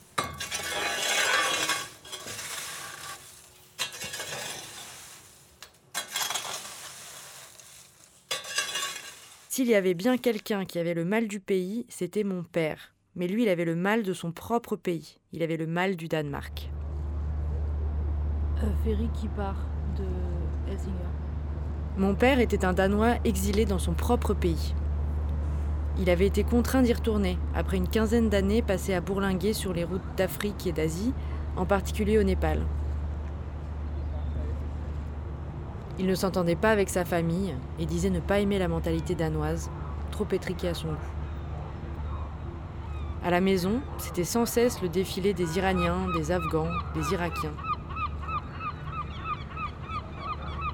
S'il 9.48 9.68
y 9.68 9.74
avait 9.74 9.94
bien 9.94 10.16
quelqu'un 10.18 10.64
qui 10.64 10.78
avait 10.78 10.94
le 10.94 11.04
mal 11.04 11.28
du 11.28 11.38
pays, 11.38 11.86
c'était 11.88 12.24
mon 12.24 12.42
père. 12.42 12.92
Mais 13.14 13.28
lui, 13.28 13.44
il 13.44 13.48
avait 13.48 13.64
le 13.64 13.76
mal 13.76 14.02
de 14.02 14.12
son 14.12 14.32
propre 14.32 14.74
pays. 14.74 15.20
Il 15.32 15.42
avait 15.44 15.56
le 15.56 15.68
mal 15.68 15.94
du 15.94 16.08
Danemark. 16.08 16.70
Un 18.60 18.74
ferry 18.82 19.08
qui 19.14 19.28
part 19.28 19.66
de 19.96 20.72
Helsinger. 20.72 20.92
Mon 21.96 22.16
père 22.16 22.40
était 22.40 22.64
un 22.64 22.72
Danois 22.72 23.14
exilé 23.24 23.64
dans 23.64 23.78
son 23.78 23.94
propre 23.94 24.34
pays. 24.34 24.74
Il 25.98 26.10
avait 26.10 26.26
été 26.26 26.42
contraint 26.42 26.82
d'y 26.82 26.92
retourner 26.92 27.38
après 27.54 27.76
une 27.76 27.88
quinzaine 27.88 28.28
d'années 28.28 28.62
passées 28.62 28.94
à 28.94 29.00
bourlinguer 29.00 29.52
sur 29.52 29.72
les 29.72 29.84
routes 29.84 30.02
d'Afrique 30.16 30.66
et 30.66 30.72
d'Asie, 30.72 31.12
en 31.56 31.66
particulier 31.66 32.18
au 32.18 32.24
Népal. 32.24 32.62
Il 36.00 36.06
ne 36.06 36.14
s'entendait 36.16 36.56
pas 36.56 36.70
avec 36.70 36.88
sa 36.88 37.04
famille 37.04 37.54
et 37.78 37.86
disait 37.86 38.10
ne 38.10 38.18
pas 38.18 38.40
aimer 38.40 38.58
la 38.58 38.66
mentalité 38.66 39.14
danoise, 39.14 39.70
trop 40.10 40.26
étriquée 40.32 40.68
à 40.68 40.74
son 40.74 40.88
goût. 40.88 41.12
À 43.22 43.30
la 43.30 43.40
maison, 43.40 43.80
c'était 43.98 44.24
sans 44.24 44.46
cesse 44.46 44.82
le 44.82 44.88
défilé 44.88 45.32
des 45.32 45.56
Iraniens, 45.56 46.08
des 46.14 46.32
Afghans, 46.32 46.68
des 46.94 47.12
Irakiens. 47.12 47.54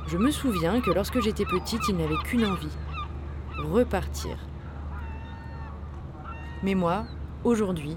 Je 0.08 0.16
me 0.16 0.30
souviens 0.30 0.80
que 0.80 0.90
lorsque 0.90 1.20
j'étais 1.20 1.44
petite, 1.44 1.86
il 1.88 1.96
n'avait 1.96 2.16
qu'une 2.24 2.46
envie 2.46 2.76
repartir. 3.58 4.49
Mais 6.62 6.74
moi, 6.74 7.04
aujourd'hui, 7.42 7.96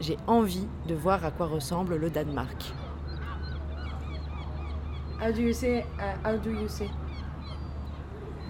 j'ai 0.00 0.16
envie 0.26 0.68
de 0.86 0.94
voir 0.94 1.24
à 1.24 1.30
quoi 1.30 1.46
ressemble 1.46 1.96
le 1.96 2.10
Danemark. 2.10 2.72
How 5.20 5.32
do 5.32 5.40
you 5.40 5.52
say? 5.52 5.84
Uh, 5.98 6.14
how 6.24 6.36
do 6.36 6.50
you 6.50 6.68
say? 6.68 6.88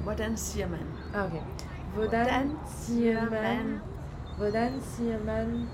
Hvordan 0.02 0.36
siger 0.36 0.68
man? 0.68 0.86
Ah. 1.14 1.28
Hvordan 1.94 2.56
siger 2.66 3.30
man... 3.30 3.80
Hvordan 4.36 4.80
siger 4.80 5.24
man... 5.24 5.68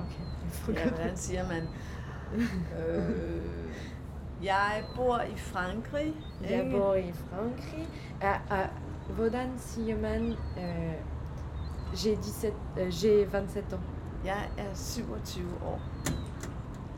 Okay. 0.00 0.74
Ja, 0.74 0.88
hvordan 0.88 1.16
siger 1.16 1.48
man? 1.48 1.68
jeg 4.42 4.84
bor 4.96 5.20
i 5.20 5.36
Frankrig. 5.36 6.14
Jeg 6.42 6.64
ikke? 6.64 6.76
bor 6.78 6.94
i 6.94 7.12
Frankrig. 7.12 7.88
Hvordan 9.16 9.52
siger 9.58 10.00
man... 10.00 10.36
J'ai 11.94 12.16
17... 12.22 12.52
Øh, 12.78 12.88
j'ai 12.88 13.26
27 13.26 13.64
ans. 13.64 13.80
Jeg 14.24 14.48
er 14.58 14.74
27 14.74 15.44
år. 15.66 15.80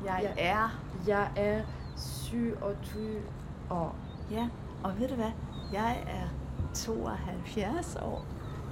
Jeg 0.04 0.20
Ja. 0.22 0.48
er... 0.48 0.80
Jeg 1.06 1.30
er 1.36 1.62
27 1.96 3.22
år. 3.70 3.96
Ja, 4.30 4.48
og 4.84 5.00
ved 5.00 5.08
du 5.08 5.14
hvad? 5.14 5.30
Jeg 5.72 6.04
er 6.06 6.28
72 6.74 7.96
år. 8.02 8.24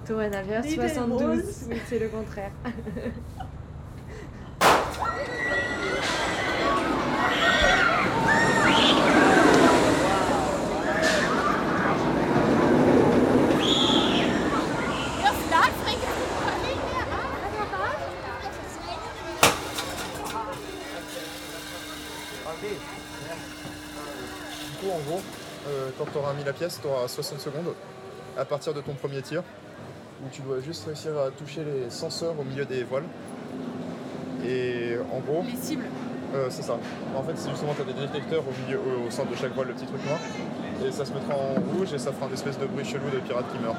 72, 0.09 0.65
Lige 0.67 0.83
det 0.83 0.93
72. 0.93 1.09
modne. 1.09 1.43
Oui, 1.75 1.79
c'est 1.89 1.99
le 2.05 2.11
contraire. 2.11 2.53
Du 22.69 22.77
coup, 24.81 24.93
en 24.93 25.01
gros, 25.09 25.21
euh, 25.69 25.91
quand 25.99 26.07
tu 26.11 26.19
auras 26.19 26.33
mis 26.35 26.45
la 26.45 26.53
pièce, 26.53 26.79
tu 26.81 26.87
auras 26.89 27.09
60 27.09 27.41
secondes 27.41 27.75
à 28.39 28.45
partir 28.45 28.73
de 28.75 28.81
ton 28.81 28.95
premier 28.95 29.23
tir, 29.23 29.43
où 30.25 30.29
tu 30.31 30.43
dois 30.43 30.61
juste 30.61 30.85
réussir 30.87 31.13
à 31.19 31.31
toucher 31.31 31.65
les 31.65 31.91
senseurs 31.91 32.39
au 32.39 32.45
milieu 32.45 32.65
des 32.65 32.85
voiles. 32.85 33.05
Et 34.47 34.97
en 35.13 35.21
gros. 35.21 35.45
Les 35.47 35.57
cibles. 35.57 35.85
Euh, 36.35 36.47
c'est 36.49 36.63
ça. 36.63 36.79
En 37.15 37.23
fait, 37.23 37.33
c'est 37.37 37.51
justement, 37.51 37.75
tu 37.75 37.83
as 37.83 37.93
des 37.93 38.07
détecteurs 38.07 38.43
au 38.43 38.53
milieu, 38.65 38.79
au, 38.79 39.07
au 39.07 39.11
centre 39.11 39.31
de 39.31 39.37
chaque 39.37 39.55
voile, 39.55 39.69
le 39.69 39.75
petit 39.75 39.85
truc 39.87 40.03
noir. 40.07 40.19
Et 40.87 40.91
ça 40.91 41.05
se 41.05 41.13
mettra 41.13 41.35
en 41.35 41.55
rouge 41.77 41.93
et 41.93 41.99
ça 41.99 42.11
fera 42.13 42.27
un 42.27 42.33
espèce 42.33 42.59
de 42.59 42.67
bruit 42.67 42.85
chelou 42.85 43.11
de 43.13 43.19
pirate 43.21 43.45
qui 43.53 43.59
meurt. 43.59 43.77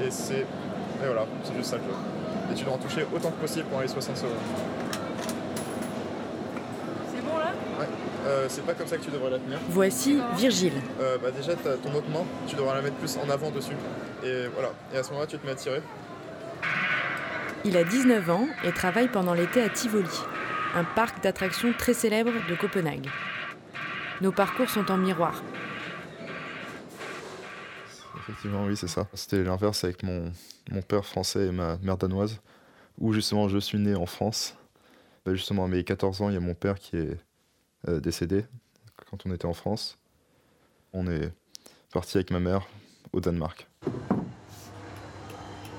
Et 0.00 0.10
c'est. 0.10 0.46
Et 1.02 1.06
voilà, 1.06 1.26
c'est 1.42 1.54
juste 1.54 1.70
ça 1.70 1.76
le 1.76 1.82
jeu. 1.82 1.88
Et 2.52 2.54
tu 2.54 2.64
dois 2.64 2.74
en 2.74 2.78
toucher 2.78 3.04
autant 3.14 3.30
que 3.30 3.40
possible 3.40 3.66
pendant 3.68 3.82
les 3.82 3.88
60 3.88 4.16
secondes. 4.16 4.32
C'est 7.12 7.20
bon 7.22 7.36
là 7.38 7.52
Ouais. 7.80 7.88
Euh, 8.24 8.46
c'est 8.48 8.64
pas 8.64 8.72
comme 8.72 8.86
ça 8.86 8.96
que 8.96 9.04
tu 9.04 9.10
devrais 9.10 9.30
la 9.30 9.38
tenir. 9.38 9.58
Voici 9.68 10.18
Virgile. 10.36 10.72
Euh, 11.00 11.18
bah 11.18 11.30
déjà, 11.30 11.54
t'as 11.56 11.76
ton 11.76 11.94
autre 11.94 12.08
main, 12.08 12.24
tu 12.46 12.56
devras 12.56 12.74
la 12.74 12.82
mettre 12.82 12.96
plus 12.96 13.16
en 13.18 13.28
avant 13.28 13.50
dessus. 13.50 13.76
Et 14.24 14.46
voilà. 14.54 14.72
Et 14.94 14.96
à 14.96 15.02
ce 15.02 15.10
moment-là, 15.10 15.26
tu 15.26 15.38
te 15.38 15.44
mets 15.44 15.52
à 15.52 15.56
tirer. 15.56 15.82
Il 17.66 17.76
a 17.76 17.84
19 17.84 18.30
ans 18.30 18.46
et 18.64 18.72
travaille 18.72 19.08
pendant 19.08 19.34
l'été 19.34 19.62
à 19.62 19.68
Tivoli, 19.68 20.08
un 20.74 20.84
parc 20.84 21.22
d'attractions 21.22 21.72
très 21.76 21.94
célèbre 21.94 22.32
de 22.48 22.54
Copenhague. 22.54 23.08
Nos 24.20 24.32
parcours 24.32 24.70
sont 24.70 24.90
en 24.90 24.96
miroir. 24.96 25.42
Effectivement, 28.16 28.64
oui, 28.64 28.76
c'est 28.76 28.88
ça. 28.88 29.06
C'était 29.12 29.42
l'inverse 29.42 29.84
avec 29.84 30.02
mon, 30.02 30.32
mon 30.70 30.82
père 30.82 31.04
français 31.04 31.46
et 31.48 31.52
ma 31.52 31.76
mère 31.78 31.98
danoise, 31.98 32.40
où 32.98 33.12
justement 33.12 33.48
je 33.48 33.58
suis 33.58 33.78
né 33.78 33.94
en 33.94 34.06
France. 34.06 34.56
Bah, 35.26 35.34
justement, 35.34 35.64
à 35.64 35.68
mes 35.68 35.84
14 35.84 36.22
ans, 36.22 36.28
il 36.28 36.34
y 36.34 36.38
a 36.38 36.40
mon 36.40 36.54
père 36.54 36.78
qui 36.78 36.96
est 36.96 37.18
euh, 37.88 38.00
décédé 38.00 38.44
quand 39.10 39.26
on 39.26 39.32
était 39.32 39.46
en 39.46 39.52
France. 39.52 39.98
On 40.92 41.06
est 41.06 41.32
parti 41.92 42.16
avec 42.16 42.30
ma 42.30 42.40
mère 42.40 42.66
au 43.12 43.20
Danemark. 43.20 43.66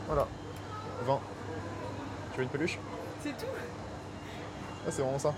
Voilà, 0.07 0.27
20. 1.05 1.19
Tu 2.31 2.37
veux 2.37 2.43
une 2.43 2.49
peluche? 2.49 2.79
C'est 3.21 3.31
tout 3.37 3.45
Ah, 4.87 4.91
c'est 4.91 5.01
vraiment 5.01 5.19
ça. 5.19 5.33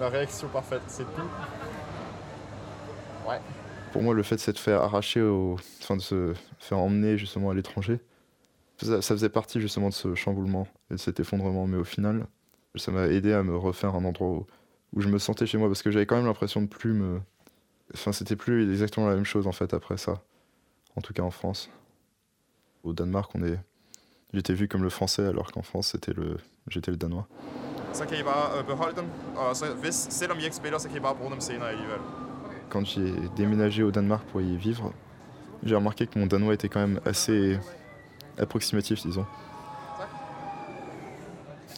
La 0.00 0.08
réaction 0.08 0.48
parfaite, 0.48 0.82
c'est 0.86 1.04
tout. 1.04 1.28
Ouais. 3.28 3.40
Pour 3.92 4.02
moi, 4.02 4.14
le 4.14 4.22
fait 4.22 4.36
de 4.36 4.40
s'être 4.40 4.58
fait 4.58 4.72
arracher, 4.72 5.20
au... 5.20 5.56
enfin 5.82 5.96
de 5.96 6.02
se 6.02 6.34
faire 6.58 6.78
emmener 6.78 7.18
justement 7.18 7.50
à 7.50 7.54
l'étranger, 7.54 8.00
ça, 8.80 9.02
ça 9.02 9.14
faisait 9.14 9.28
partie 9.28 9.60
justement 9.60 9.88
de 9.88 9.94
ce 9.94 10.14
chamboulement 10.14 10.68
et 10.90 10.94
de 10.94 10.98
cet 10.98 11.20
effondrement. 11.20 11.66
Mais 11.66 11.76
au 11.76 11.84
final, 11.84 12.26
ça 12.76 12.92
m'a 12.92 13.06
aidé 13.08 13.32
à 13.32 13.42
me 13.42 13.56
refaire 13.56 13.94
un 13.94 14.04
endroit 14.04 14.28
où, 14.28 14.46
où 14.92 15.00
je 15.00 15.08
me 15.08 15.18
sentais 15.18 15.46
chez 15.46 15.58
moi 15.58 15.68
parce 15.68 15.82
que 15.82 15.90
j'avais 15.90 16.06
quand 16.06 16.16
même 16.16 16.26
l'impression 16.26 16.62
de 16.62 16.66
plus 16.66 16.92
me. 16.92 17.20
Enfin, 17.94 18.12
c'était 18.12 18.36
plus 18.36 18.70
exactement 18.70 19.08
la 19.08 19.14
même 19.14 19.24
chose 19.24 19.46
en 19.46 19.52
fait 19.52 19.74
après 19.74 19.96
ça. 19.96 20.22
En 20.96 21.00
tout 21.00 21.12
cas 21.12 21.22
en 21.22 21.30
France. 21.30 21.70
Au 22.84 22.92
Danemark, 22.92 23.30
on 23.34 23.42
est. 23.42 23.58
J'étais 24.32 24.54
vu 24.54 24.68
comme 24.68 24.82
le 24.82 24.90
français 24.90 25.24
alors 25.24 25.52
qu'en 25.52 25.62
France, 25.62 25.88
c'était 25.88 26.12
le. 26.12 26.36
J'étais 26.68 26.90
le 26.90 26.96
danois. 26.96 27.28
Øh. 31.90 31.98
Quand 32.68 32.84
j'ai 32.84 33.14
déménagé 33.36 33.82
au 33.82 33.90
Danemark 33.90 34.26
pour 34.26 34.42
y 34.42 34.56
vivre, 34.56 34.92
j'ai 35.62 35.74
remarqué 35.74 36.06
que 36.06 36.18
mon 36.18 36.26
danois 36.26 36.54
était 36.54 36.68
quand 36.68 36.80
même 36.80 37.00
assez 37.06 37.58
approximatif, 38.36 39.02
disons. 39.02 39.26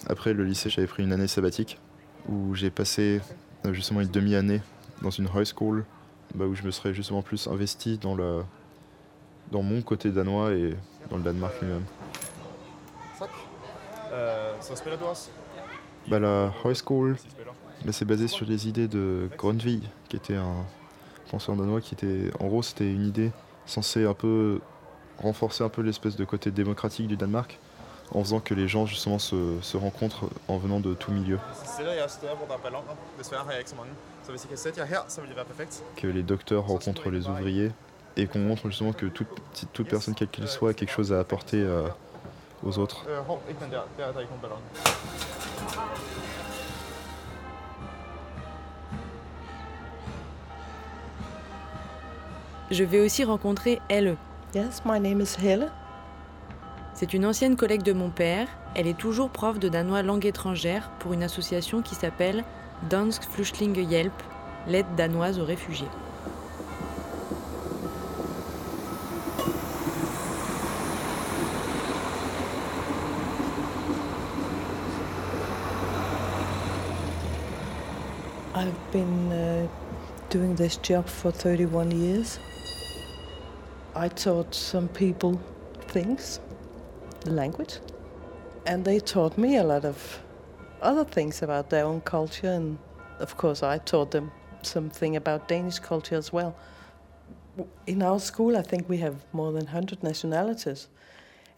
Après 0.09 0.33
le 0.33 0.45
lycée, 0.45 0.69
j'avais 0.71 0.89
pris 0.89 1.05
une 1.05 1.13
année 1.13 1.29
sabbatique 1.29 1.79
où 2.29 2.55
j'ai 2.55 2.71
passé 2.71 3.21
euh, 3.67 3.73
justement 3.73 4.01
une 4.01 4.11
demi-année 4.11 4.61
dans 5.03 5.11
une 5.11 5.29
high 5.35 5.45
school 5.45 5.85
bah, 6.35 6.47
où 6.47 6.55
je 6.55 6.63
me 6.63 6.71
serais 6.71 6.95
justement 6.95 7.23
plus 7.23 7.47
investi 7.49 7.99
dans, 7.99 8.17
la, 8.17 8.45
dans 9.51 9.63
mon 9.63 9.83
côté 9.83 10.11
danois 10.11 10.53
et 10.53 10.77
dans 11.11 11.17
le 11.17 11.23
Danemark 11.23 11.55
lui-même. 11.61 11.85
Også? 15.03 15.31
Bah, 16.09 16.19
la 16.19 16.53
high 16.65 16.75
school, 16.75 17.17
bah, 17.85 17.93
c'est 17.93 18.05
basé 18.05 18.29
sur 18.29 18.47
les 18.47 18.69
idées 18.69 18.89
de 18.89 19.29
Grundtvig, 19.37 19.83
qui 20.09 20.17
était 20.17 20.37
un 20.37 20.65
penseur 21.31 21.57
danois, 21.57 21.81
qui 21.81 21.95
était, 21.95 22.31
en 22.41 22.47
gros, 22.49 22.63
c'était 22.63 22.91
une 22.91 23.07
idée 23.07 23.33
censée 23.67 24.05
un 24.05 24.15
peu 24.15 24.61
renforcer 25.19 25.63
un 25.63 25.69
peu 25.69 25.83
l'espèce 25.83 26.17
de 26.17 26.25
côté 26.25 26.51
démocratique 26.51 27.07
du 27.07 27.17
Danemark, 27.17 27.59
en 28.13 28.23
faisant 28.23 28.41
que 28.41 28.55
les 28.55 28.69
gens 28.69 28.87
justement 28.87 29.19
se, 29.19 29.57
se 29.63 29.77
rencontrent 29.77 30.29
en 30.49 30.59
venant 30.59 30.81
de 30.81 30.95
tout 30.95 31.13
milieu. 31.13 31.39
Que 35.97 36.07
les 36.07 36.23
docteurs 36.23 36.67
rencontrent 36.67 37.11
les 37.11 37.29
ouvriers 37.29 37.73
et 38.17 38.27
qu'on 38.27 38.41
montre 38.41 38.69
justement 38.69 38.93
que 38.93 39.07
toute, 39.07 39.29
toute 39.73 39.89
personne, 39.89 40.15
quelle 40.15 40.29
qu'elle 40.29 40.49
soit, 40.49 40.71
a 40.71 40.75
quelque 40.75 40.93
chose 40.93 41.13
à 41.13 41.21
apporter 41.21 41.59
euh, 41.59 41.89
aux 42.65 42.79
autres. 42.79 43.05
Ballon. 44.43 44.57
Je 52.71 52.85
vais 52.85 53.01
aussi 53.01 53.25
rencontrer 53.25 53.81
Elle. 53.89 54.17
Yes, 54.55 54.83
my 54.85 55.01
name 55.01 55.21
is 55.21 55.37
Helle. 55.43 55.71
C'est 57.01 57.15
une 57.15 57.25
ancienne 57.25 57.57
collègue 57.57 57.83
de 57.83 57.95
mon 57.95 58.11
père. 58.11 58.47
Elle 58.75 58.87
est 58.87 58.99
toujours 58.99 59.31
prof 59.31 59.59
de 59.59 59.71
danois 59.71 60.03
langue 60.03 60.27
étrangère 60.27 60.91
pour 60.99 61.15
une 61.15 61.23
association 61.23 61.81
qui 61.81 61.95
s'appelle 61.95 62.45
Dansk 62.91 63.23
Flüchtlingehjælp, 63.23 64.13
l'aide 64.69 64.85
danoise 64.99 65.39
aux 65.39 65.47
réfugiés. 65.47 65.89
I've 78.55 78.75
been 78.93 79.33
uh, 79.33 79.67
doing 80.31 80.55
this 80.55 80.79
job 80.83 81.07
for 81.07 81.33
31 81.33 81.93
years. 81.93 82.39
I 83.97 84.11
taught 84.11 84.55
some 84.55 84.87
people 84.89 85.41
things, 85.89 86.41
the 87.25 87.31
language, 87.31 87.81
and 88.67 88.85
they 88.85 89.01
taught 89.01 89.37
me 89.37 89.57
a 89.57 89.65
lot 89.65 89.85
of 89.85 90.23
other 90.83 91.05
things 91.05 91.43
about 91.43 91.71
their 91.71 91.85
own 91.85 92.01
culture, 92.01 92.53
and 92.53 92.79
of 93.19 93.37
course, 93.37 93.63
I 93.63 93.79
taught 93.79 94.11
them 94.11 94.31
something 94.63 95.17
about 95.17 95.49
Danish 95.49 95.79
culture 95.79 96.17
as 96.17 96.33
well. 96.33 96.55
In 97.87 98.03
our 98.03 98.19
school, 98.19 98.57
I 98.57 98.63
think 98.63 98.89
we 98.89 98.99
have 98.99 99.17
more 99.33 99.53
than 99.53 99.67
100 99.67 100.03
nationalities, 100.03 100.89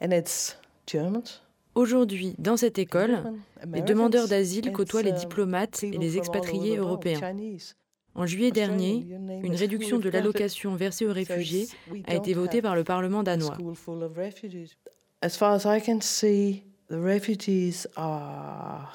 and 0.00 0.12
it's 0.12 0.56
Germans, 0.86 1.40
Aujourd'hui, 1.74 2.34
dans 2.38 2.58
cette 2.58 2.78
école, 2.78 3.18
les 3.72 3.80
demandeurs 3.80 4.28
d'asile 4.28 4.72
côtoient 4.72 5.02
les 5.02 5.12
diplomates 5.12 5.82
et 5.82 5.96
les 5.96 6.18
expatriés 6.18 6.76
européens. 6.76 7.34
En 8.14 8.26
juillet 8.26 8.50
dernier, 8.50 9.06
une 9.42 9.54
réduction 9.54 9.98
de 9.98 10.10
l'allocation 10.10 10.74
versée 10.74 11.06
aux 11.06 11.12
réfugiés 11.12 11.68
a 12.06 12.14
été 12.14 12.34
votée 12.34 12.60
par 12.60 12.76
le 12.76 12.84
Parlement 12.84 13.22
danois. 13.22 13.56
School 15.22 15.38
full 15.38 15.54
of 15.54 15.64
refugees. 15.64 15.64
As 15.64 15.64
far 15.64 15.66
as 15.66 15.66
I 15.66 15.80
can 15.80 16.00
see, 16.00 16.64
the 16.88 16.98
refugees 16.98 17.86
are 17.96 18.88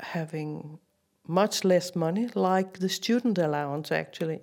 having 0.00 0.78
much 1.26 1.64
less 1.64 1.94
money, 1.94 2.28
like 2.34 2.78
the 2.78 2.88
student 2.88 3.38
allowance 3.38 3.92
actually. 3.92 4.42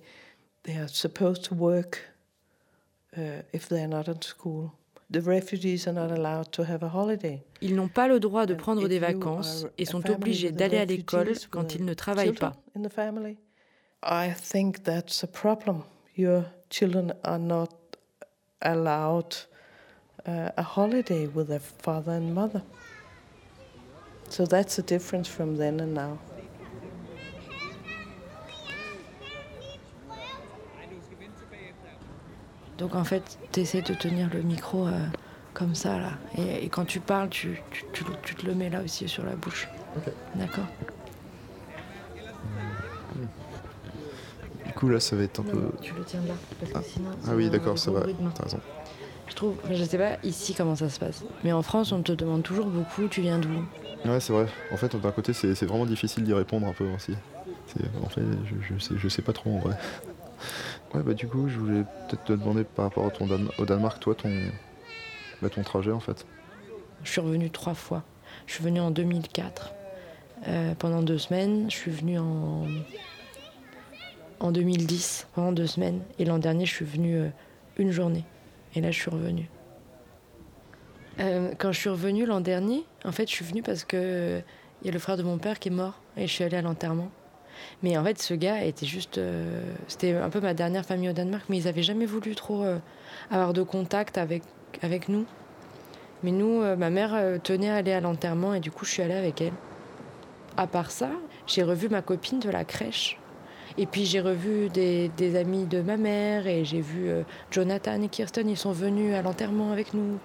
they 0.67 0.78
are 0.78 0.89
supposed 0.89 1.45
to 1.45 1.56
work 1.56 2.00
uh, 3.17 3.41
if 3.54 3.67
they 3.69 3.82
are 3.82 3.88
not 3.88 4.08
in 4.08 4.21
school. 4.21 4.73
The 5.10 5.21
refugees 5.21 5.88
are 5.88 5.93
not 5.93 6.12
allowed 6.12 6.52
to 6.52 6.65
have 6.65 6.84
a 6.84 6.89
holiday. 6.89 7.41
Ils 7.62 7.73
n'ont 7.73 7.88
pas 7.88 8.10
le 8.10 8.19
droit 8.19 8.45
de 8.45 8.56
prendre 8.56 8.88
des 8.89 9.00
vacances 9.00 9.65
et 9.78 9.86
sont 9.86 10.06
obligés 10.10 10.52
d'aller 10.52 10.78
à 10.78 10.86
l'école 10.86 11.34
quand 11.50 11.73
ils 11.73 11.86
ne 11.86 11.93
travaillent 11.93 12.34
pas. 12.34 12.58
In 12.76 12.82
the 12.84 12.91
family, 12.91 13.38
I 14.04 14.34
think 14.34 14.84
that's 14.84 15.23
a 15.23 15.28
problem. 15.28 15.84
Your 16.17 16.43
children 16.69 17.13
are 17.23 17.39
not 17.39 17.69
allowed 18.62 19.47
uh, 20.28 20.52
a 20.58 20.63
holiday 20.63 21.28
with 21.28 21.48
their 21.48 21.60
father 21.62 22.12
and 22.13 22.34
mother. 22.36 22.62
So 24.30 24.46
that's 24.46 24.78
a 24.78 24.82
difference 24.84 25.28
from 25.28 25.56
then 25.58 25.80
and 25.80 25.94
now. 25.94 26.18
Donc 32.78 32.96
en 32.96 33.04
fait, 33.04 33.38
tu 33.52 33.62
essaies 33.62 33.82
de 33.82 33.94
tenir 33.94 34.30
le 34.34 34.42
micro 34.42 34.86
euh, 34.88 34.92
comme 35.54 35.74
ça 35.74 35.98
là. 35.98 36.12
Et, 36.38 36.66
et 36.66 36.70
quand 36.70 36.86
tu 36.86 37.00
parles, 37.00 37.30
tu, 37.30 37.60
tu, 37.72 37.84
tu, 37.92 38.04
tu 38.24 38.36
te 38.36 38.46
le 38.46 38.54
mets 38.54 38.70
là 38.70 38.82
aussi 38.84 39.08
sur 39.08 39.26
la 39.26 39.36
bouche. 39.36 39.68
Ok. 39.96 40.13
D'accord 40.36 40.66
Du 44.66 44.74
coup, 44.74 44.90
là, 44.90 45.00
ça 45.00 45.16
va 45.16 45.24
être 45.24 45.40
un 45.40 45.44
Non, 45.44 45.52
peu. 45.52 45.60
non, 45.60 45.72
tu 45.82 45.94
le 45.96 46.04
tiens 46.04 46.22
là, 46.28 46.36
parce 46.60 46.72
que 46.72 46.78
Ah. 46.78 46.82
sinon, 46.88 47.10
Ah 47.28 47.32
oui, 47.36 47.50
d'accord, 47.50 47.80
ça 47.80 47.90
va. 47.90 48.02
T'as 48.36 48.44
raison. 48.44 48.60
Je 49.38 49.41
trouve, 49.43 49.56
je 49.71 49.84
sais 49.84 50.00
pas 50.00 50.17
ici 50.23 50.56
comment 50.56 50.76
ça 50.76 50.89
se 50.89 50.97
passe. 51.00 51.23
Mais 51.43 51.52
en 51.54 51.62
France, 51.62 51.91
on 51.91 52.02
te 52.02 52.12
demande 52.12 52.41
toujours 52.41 52.65
beaucoup, 52.65 53.08
tu 53.08 53.21
viens 53.21 53.38
d'où? 53.38 53.50
Ouais, 54.04 54.19
c'est 54.19 54.34
vrai. 54.34 54.47
En 54.71 54.78
fait, 54.78 54.95
d'un 54.95 55.12
côté, 55.12 55.32
c'est 55.32 55.63
vraiment 55.63 55.86
difficile 55.86 56.23
d'y 56.23 56.34
répondre 56.34 56.65
un 56.65 56.73
peu 56.73 56.86
aussi. 56.95 57.13
En 58.04 58.10
fait, 58.10 58.21
je, 58.50 58.73
je 58.73 58.80
sais, 58.84 58.95
je 58.97 59.08
sais 59.08 59.21
pas 59.21 59.34
trop 59.34 59.52
en 59.52 59.60
vrai. 59.60 59.76
Ouais, 60.93 61.04
bah 61.04 61.13
du 61.13 61.28
coup, 61.28 61.47
je 61.50 61.58
voulais 61.60 61.84
peut-être 62.08 62.23
te 62.23 62.34
demander 62.34 62.63
par 62.63 62.86
rapport 62.86 63.06
à 63.06 63.10
ton 63.12 63.28
Dan- 63.28 63.50
au 63.60 63.65
Danemark, 63.65 64.00
toi, 64.00 64.15
ton, 64.15 64.30
bah, 65.41 65.50
ton 65.50 65.62
trajet 65.62 65.91
en 65.91 66.00
fait. 66.00 66.26
Je 67.04 67.12
suis 67.12 67.19
revenue 67.21 67.50
trois 67.52 67.73
fois. 67.73 68.04
Je 68.47 68.54
suis 68.54 68.63
venue 68.63 68.80
en 68.80 68.89
2004 68.89 69.73
euh, 70.47 70.73
pendant 70.80 71.02
deux 71.04 71.17
semaines. 71.17 71.69
Je 71.69 71.76
suis 71.76 71.91
venue 71.91 72.17
en, 72.19 72.65
en 74.39 74.52
2010 74.52 75.28
pendant 75.36 75.52
deux 75.52 75.67
semaines. 75.67 76.00
Et 76.19 76.26
l'an 76.26 76.38
dernier, 76.39 76.65
je 76.65 76.73
suis 76.73 76.86
venue 76.86 77.17
euh, 77.17 77.30
une 77.78 77.91
journée. 77.91 78.23
Et 78.75 78.82
là, 78.82 78.91
je 78.91 78.99
suis 78.99 79.10
revenue. 79.10 79.49
Euh, 81.19 81.53
quand 81.58 81.71
je 81.71 81.80
suis 81.80 81.89
revenue 81.89 82.25
l'an 82.25 82.41
dernier, 82.41 82.84
en 83.03 83.12
fait, 83.12 83.27
je 83.27 83.34
suis 83.34 83.45
venue 83.45 83.63
parce 83.63 83.84
que 83.84 83.97
euh, 83.97 84.39
il 84.82 84.88
y 84.88 84.89
a 84.89 84.93
le 84.93 84.99
frère 84.99 85.17
de 85.17 85.23
mon 85.23 85.38
père 85.39 85.58
qui 85.60 85.69
est 85.69 85.71
mort 85.71 85.99
et 86.15 86.27
je 86.27 86.32
suis 86.32 86.43
allée 86.43 86.58
à 86.58 86.62
l'enterrement. 86.62 87.10
Mais 87.82 87.97
en 87.97 88.03
fait, 88.03 88.19
ce 88.19 88.36
gars 88.36 88.63
était 88.63 88.86
juste. 88.86 89.17
euh, 89.17 89.63
C'était 89.88 90.13
un 90.13 90.30
peu 90.30 90.39
ma 90.39 90.53
dernière 90.53 90.86
famille 90.86 91.10
au 91.10 91.13
Danemark, 91.13 91.45
mais 91.49 91.58
ils 91.58 91.67
avaient 91.67 91.82
jamais 91.82 92.06
voulu 92.06 92.36
trop 92.36 92.63
euh, 92.63 92.77
avoir 93.32 93.53
de 93.53 93.63
contact 93.63 94.19
avec, 94.19 94.43
avec 94.84 95.10
nous. 95.10 95.25
Mais 96.21 96.32
nous, 96.32 96.62
euh, 96.62 96.75
ma 96.75 96.91
mère 96.91 97.15
euh, 97.15 97.39
tenait 97.39 97.69
à 97.69 97.75
aller 97.77 97.93
à 97.93 97.99
l'enterrement 97.99 98.53
et 98.53 98.60
du 98.60 98.69
coup, 98.69 98.86
je 98.86 98.91
suis 98.91 99.01
allée 99.01 99.15
avec 99.15 99.41
elle. 99.41 99.53
À 100.56 100.67
part 100.67 100.91
ça, 100.91 101.10
j'ai 101.47 101.63
revu 101.63 101.89
ma 101.89 102.03
copine 102.03 102.39
de 102.39 102.49
la 102.49 102.63
crèche. 102.63 103.19
Et 103.78 103.86
puis 103.86 104.06
j'ai 104.06 104.22
revu 104.22 104.70
des, 104.70 105.36
amis 105.36 105.66
de 105.66 105.82
ma 105.82 105.98
mère 105.98 106.48
et 106.48 106.66
j'ai 106.66 106.82
vu 106.82 107.10
euh, 107.10 107.22
Jonathan 107.52 108.02
et 108.02 108.08
Kirsten, 108.08 108.50
ils 108.50 108.58
sont 108.58 108.72
venus 108.72 109.13
à 109.13 109.22
l'enterrement 109.22 109.72
avec 109.72 109.94
nous. 109.94 110.18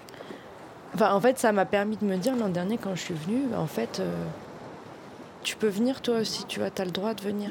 Enfin, 0.95 1.13
en 1.15 1.21
fait, 1.21 1.39
ça 1.39 1.53
m'a 1.53 1.67
permis 1.67 1.97
de 1.97 2.05
me 2.05 2.17
dire 2.17 2.35
l'an 2.37 2.49
dernier 2.49 2.79
quand 2.79 2.95
je 2.95 3.01
suis 3.01 3.15
venue, 3.15 3.47
bah, 3.51 3.61
en 3.61 3.67
fait, 3.67 4.01
euh, 4.01 4.11
tu 5.43 5.57
peux 5.57 5.69
venir 5.69 6.01
toi 6.01 6.19
aussi, 6.19 6.45
tu 6.47 6.61
vois, 6.61 6.71
t'as 6.71 6.85
le 6.85 6.91
droit 6.91 7.15
de 7.15 7.23
venir. 7.23 7.51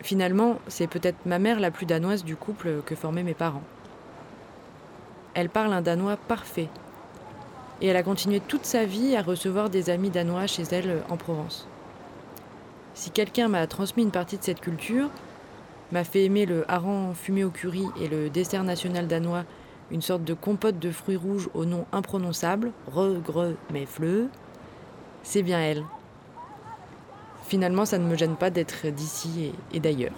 Finalement, 0.00 0.58
c'est 0.68 0.86
peut-être 0.86 1.26
ma 1.26 1.38
mère 1.38 1.60
la 1.60 1.70
plus 1.70 1.84
danoise 1.84 2.24
du 2.24 2.36
couple 2.36 2.82
que 2.86 2.94
formaient 2.94 3.24
mes 3.24 3.34
parents. 3.34 3.64
Elle 5.34 5.50
parle 5.50 5.72
un 5.72 5.82
danois 5.82 6.16
parfait. 6.16 6.68
Et 7.80 7.86
elle 7.86 7.96
a 7.96 8.02
continué 8.02 8.40
toute 8.40 8.64
sa 8.64 8.84
vie 8.84 9.16
à 9.16 9.22
recevoir 9.22 9.70
des 9.70 9.90
amis 9.90 10.10
danois 10.10 10.46
chez 10.46 10.64
elle 10.72 11.02
en 11.08 11.16
Provence. 11.16 11.68
Si 12.94 13.10
quelqu'un 13.10 13.48
m'a 13.48 13.66
transmis 13.68 14.02
une 14.02 14.10
partie 14.10 14.36
de 14.36 14.42
cette 14.42 14.60
culture, 14.60 15.08
m'a 15.92 16.04
fait 16.04 16.24
aimer 16.24 16.46
le 16.46 16.64
hareng 16.70 17.14
fumé 17.14 17.44
au 17.44 17.50
curry 17.50 17.86
et 18.00 18.08
le 18.08 18.30
dessert 18.30 18.64
national 18.64 19.06
danois, 19.06 19.44
une 19.90 20.02
sorte 20.02 20.24
de 20.24 20.34
compote 20.34 20.78
de 20.78 20.90
fruits 20.90 21.16
rouges 21.16 21.48
au 21.54 21.64
nom 21.64 21.86
imprononçable, 21.92 22.72
regre 22.92 23.54
mais 23.72 23.86
fleu, 23.86 24.28
c'est 25.22 25.42
bien 25.42 25.60
elle. 25.60 25.84
Finalement, 27.44 27.86
ça 27.86 27.98
ne 27.98 28.04
me 28.04 28.16
gêne 28.16 28.36
pas 28.36 28.50
d'être 28.50 28.88
d'ici 28.88 29.52
et, 29.72 29.76
et 29.76 29.80
d'ailleurs. 29.80 30.12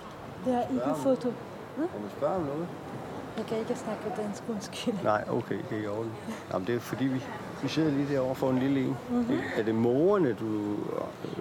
Det 3.48 3.58
ikke 3.58 3.74
foto. 3.74 3.90
Må 3.90 3.94
man 3.94 4.02
spørge 4.02 4.04
om 4.04 4.04
noget? 4.04 4.04
Jeg 4.04 4.04
kan 4.04 4.04
ikke 4.08 4.14
snakke 4.14 4.22
dansk, 4.22 4.42
undskyld. 4.48 4.94
Nej, 5.12 5.24
okay, 5.30 5.58
det 5.70 5.78
er 5.78 5.82
i 5.82 5.86
orden. 5.86 6.12
Jamen, 6.52 6.66
det 6.66 6.74
er 6.74 6.80
fordi, 6.80 7.04
vi, 7.04 7.22
vi 7.62 7.68
sidder 7.68 7.90
lige 7.90 8.14
derovre 8.14 8.34
for 8.34 8.50
en 8.50 8.58
lille 8.58 8.80
en. 8.80 8.96
Mhm. 9.10 9.40
Er 9.56 9.62
det 9.62 9.74
morerne, 9.74 10.32
du 10.32 10.76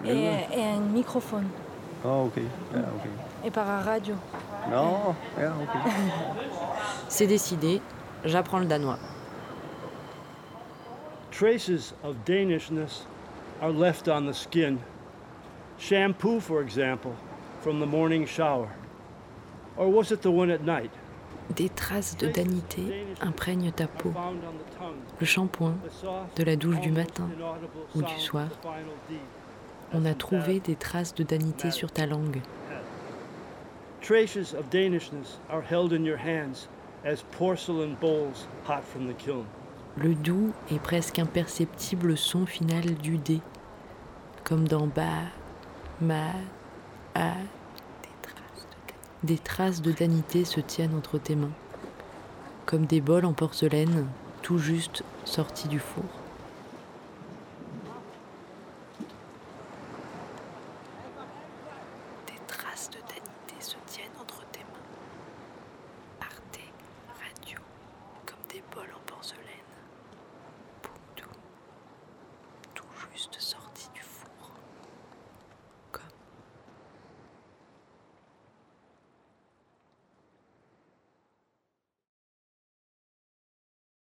øh, 0.04 0.10
Er, 0.10 0.38
er 0.54 0.74
en 0.74 0.94
mikrofon. 0.94 1.52
Åh, 2.06 2.26
okay. 2.26 2.46
Ja, 2.74 2.80
okay. 2.80 3.46
Et 3.46 3.54
par 3.54 3.88
radio. 3.88 4.16
Nå, 4.70 5.14
ja, 5.38 5.52
okay. 5.52 5.92
C'est 7.10 7.28
décidé, 7.28 7.82
j'apprends 8.26 8.60
le 8.64 8.68
danois. 8.70 9.00
Traces 11.32 11.96
of 12.04 12.16
Danishness 12.28 13.08
are 13.62 13.72
left 13.72 14.08
on 14.08 14.22
the 14.26 14.34
skin. 14.34 14.80
Shampoo, 15.78 16.40
for 16.40 16.62
example, 16.62 17.12
from 17.62 17.80
the 17.80 17.86
morning 17.86 18.28
shower. 18.28 18.68
Or 19.78 19.88
was 19.88 20.12
it 20.12 20.22
the 20.22 20.32
one 20.32 20.52
at 20.54 20.64
night? 20.66 20.92
Des 21.56 21.70
traces 21.70 22.16
de 22.18 22.28
danité 22.28 23.06
imprègnent 23.22 23.72
ta 23.72 23.88
peau. 23.88 24.14
Le 25.20 25.26
shampoing 25.26 25.76
de 26.36 26.44
la 26.44 26.56
douche 26.56 26.80
du 26.80 26.92
matin 26.92 27.28
ou 27.96 28.02
du 28.02 28.20
soir. 28.20 28.48
On 29.94 30.06
a 30.06 30.14
trouvé 30.14 30.60
des 30.60 30.76
traces 30.76 31.16
de 31.16 31.24
danité 31.24 31.72
sur 31.72 31.92
ta 31.92 32.06
langue. 32.06 32.42
Traces 34.02 34.54
of 34.54 34.70
Danishness 34.70 35.40
are 35.50 35.62
held 35.62 35.92
in 35.92 36.06
your 36.06 36.18
hands 36.18 36.70
as 37.04 37.22
porcelain 37.38 37.96
bowls 38.00 38.48
hot 38.66 38.82
from 38.84 39.08
the 39.08 39.18
kiln. 39.18 39.46
Le 39.98 40.16
doux 40.16 40.52
et 40.72 40.80
presque 40.80 41.20
imperceptible 41.20 42.16
son 42.16 42.46
final 42.46 42.96
du 42.96 43.18
dé. 43.18 43.42
Comme 44.44 44.68
dans 44.68 44.88
Ba, 44.88 45.04
Ma, 46.00 46.32
A. 47.14 47.34
Des 49.22 49.38
traces 49.38 49.82
de 49.82 49.92
danité 49.92 50.46
se 50.46 50.62
tiennent 50.62 50.96
entre 50.96 51.18
tes 51.18 51.36
mains. 51.36 51.52
Comme 52.66 52.86
des 52.86 53.02
bols 53.02 53.26
en 53.26 53.34
porcelaine, 53.34 54.08
tout 54.42 54.60
juste 54.60 55.04
sortis 55.26 55.68
du 55.68 55.80
four. 55.80 56.06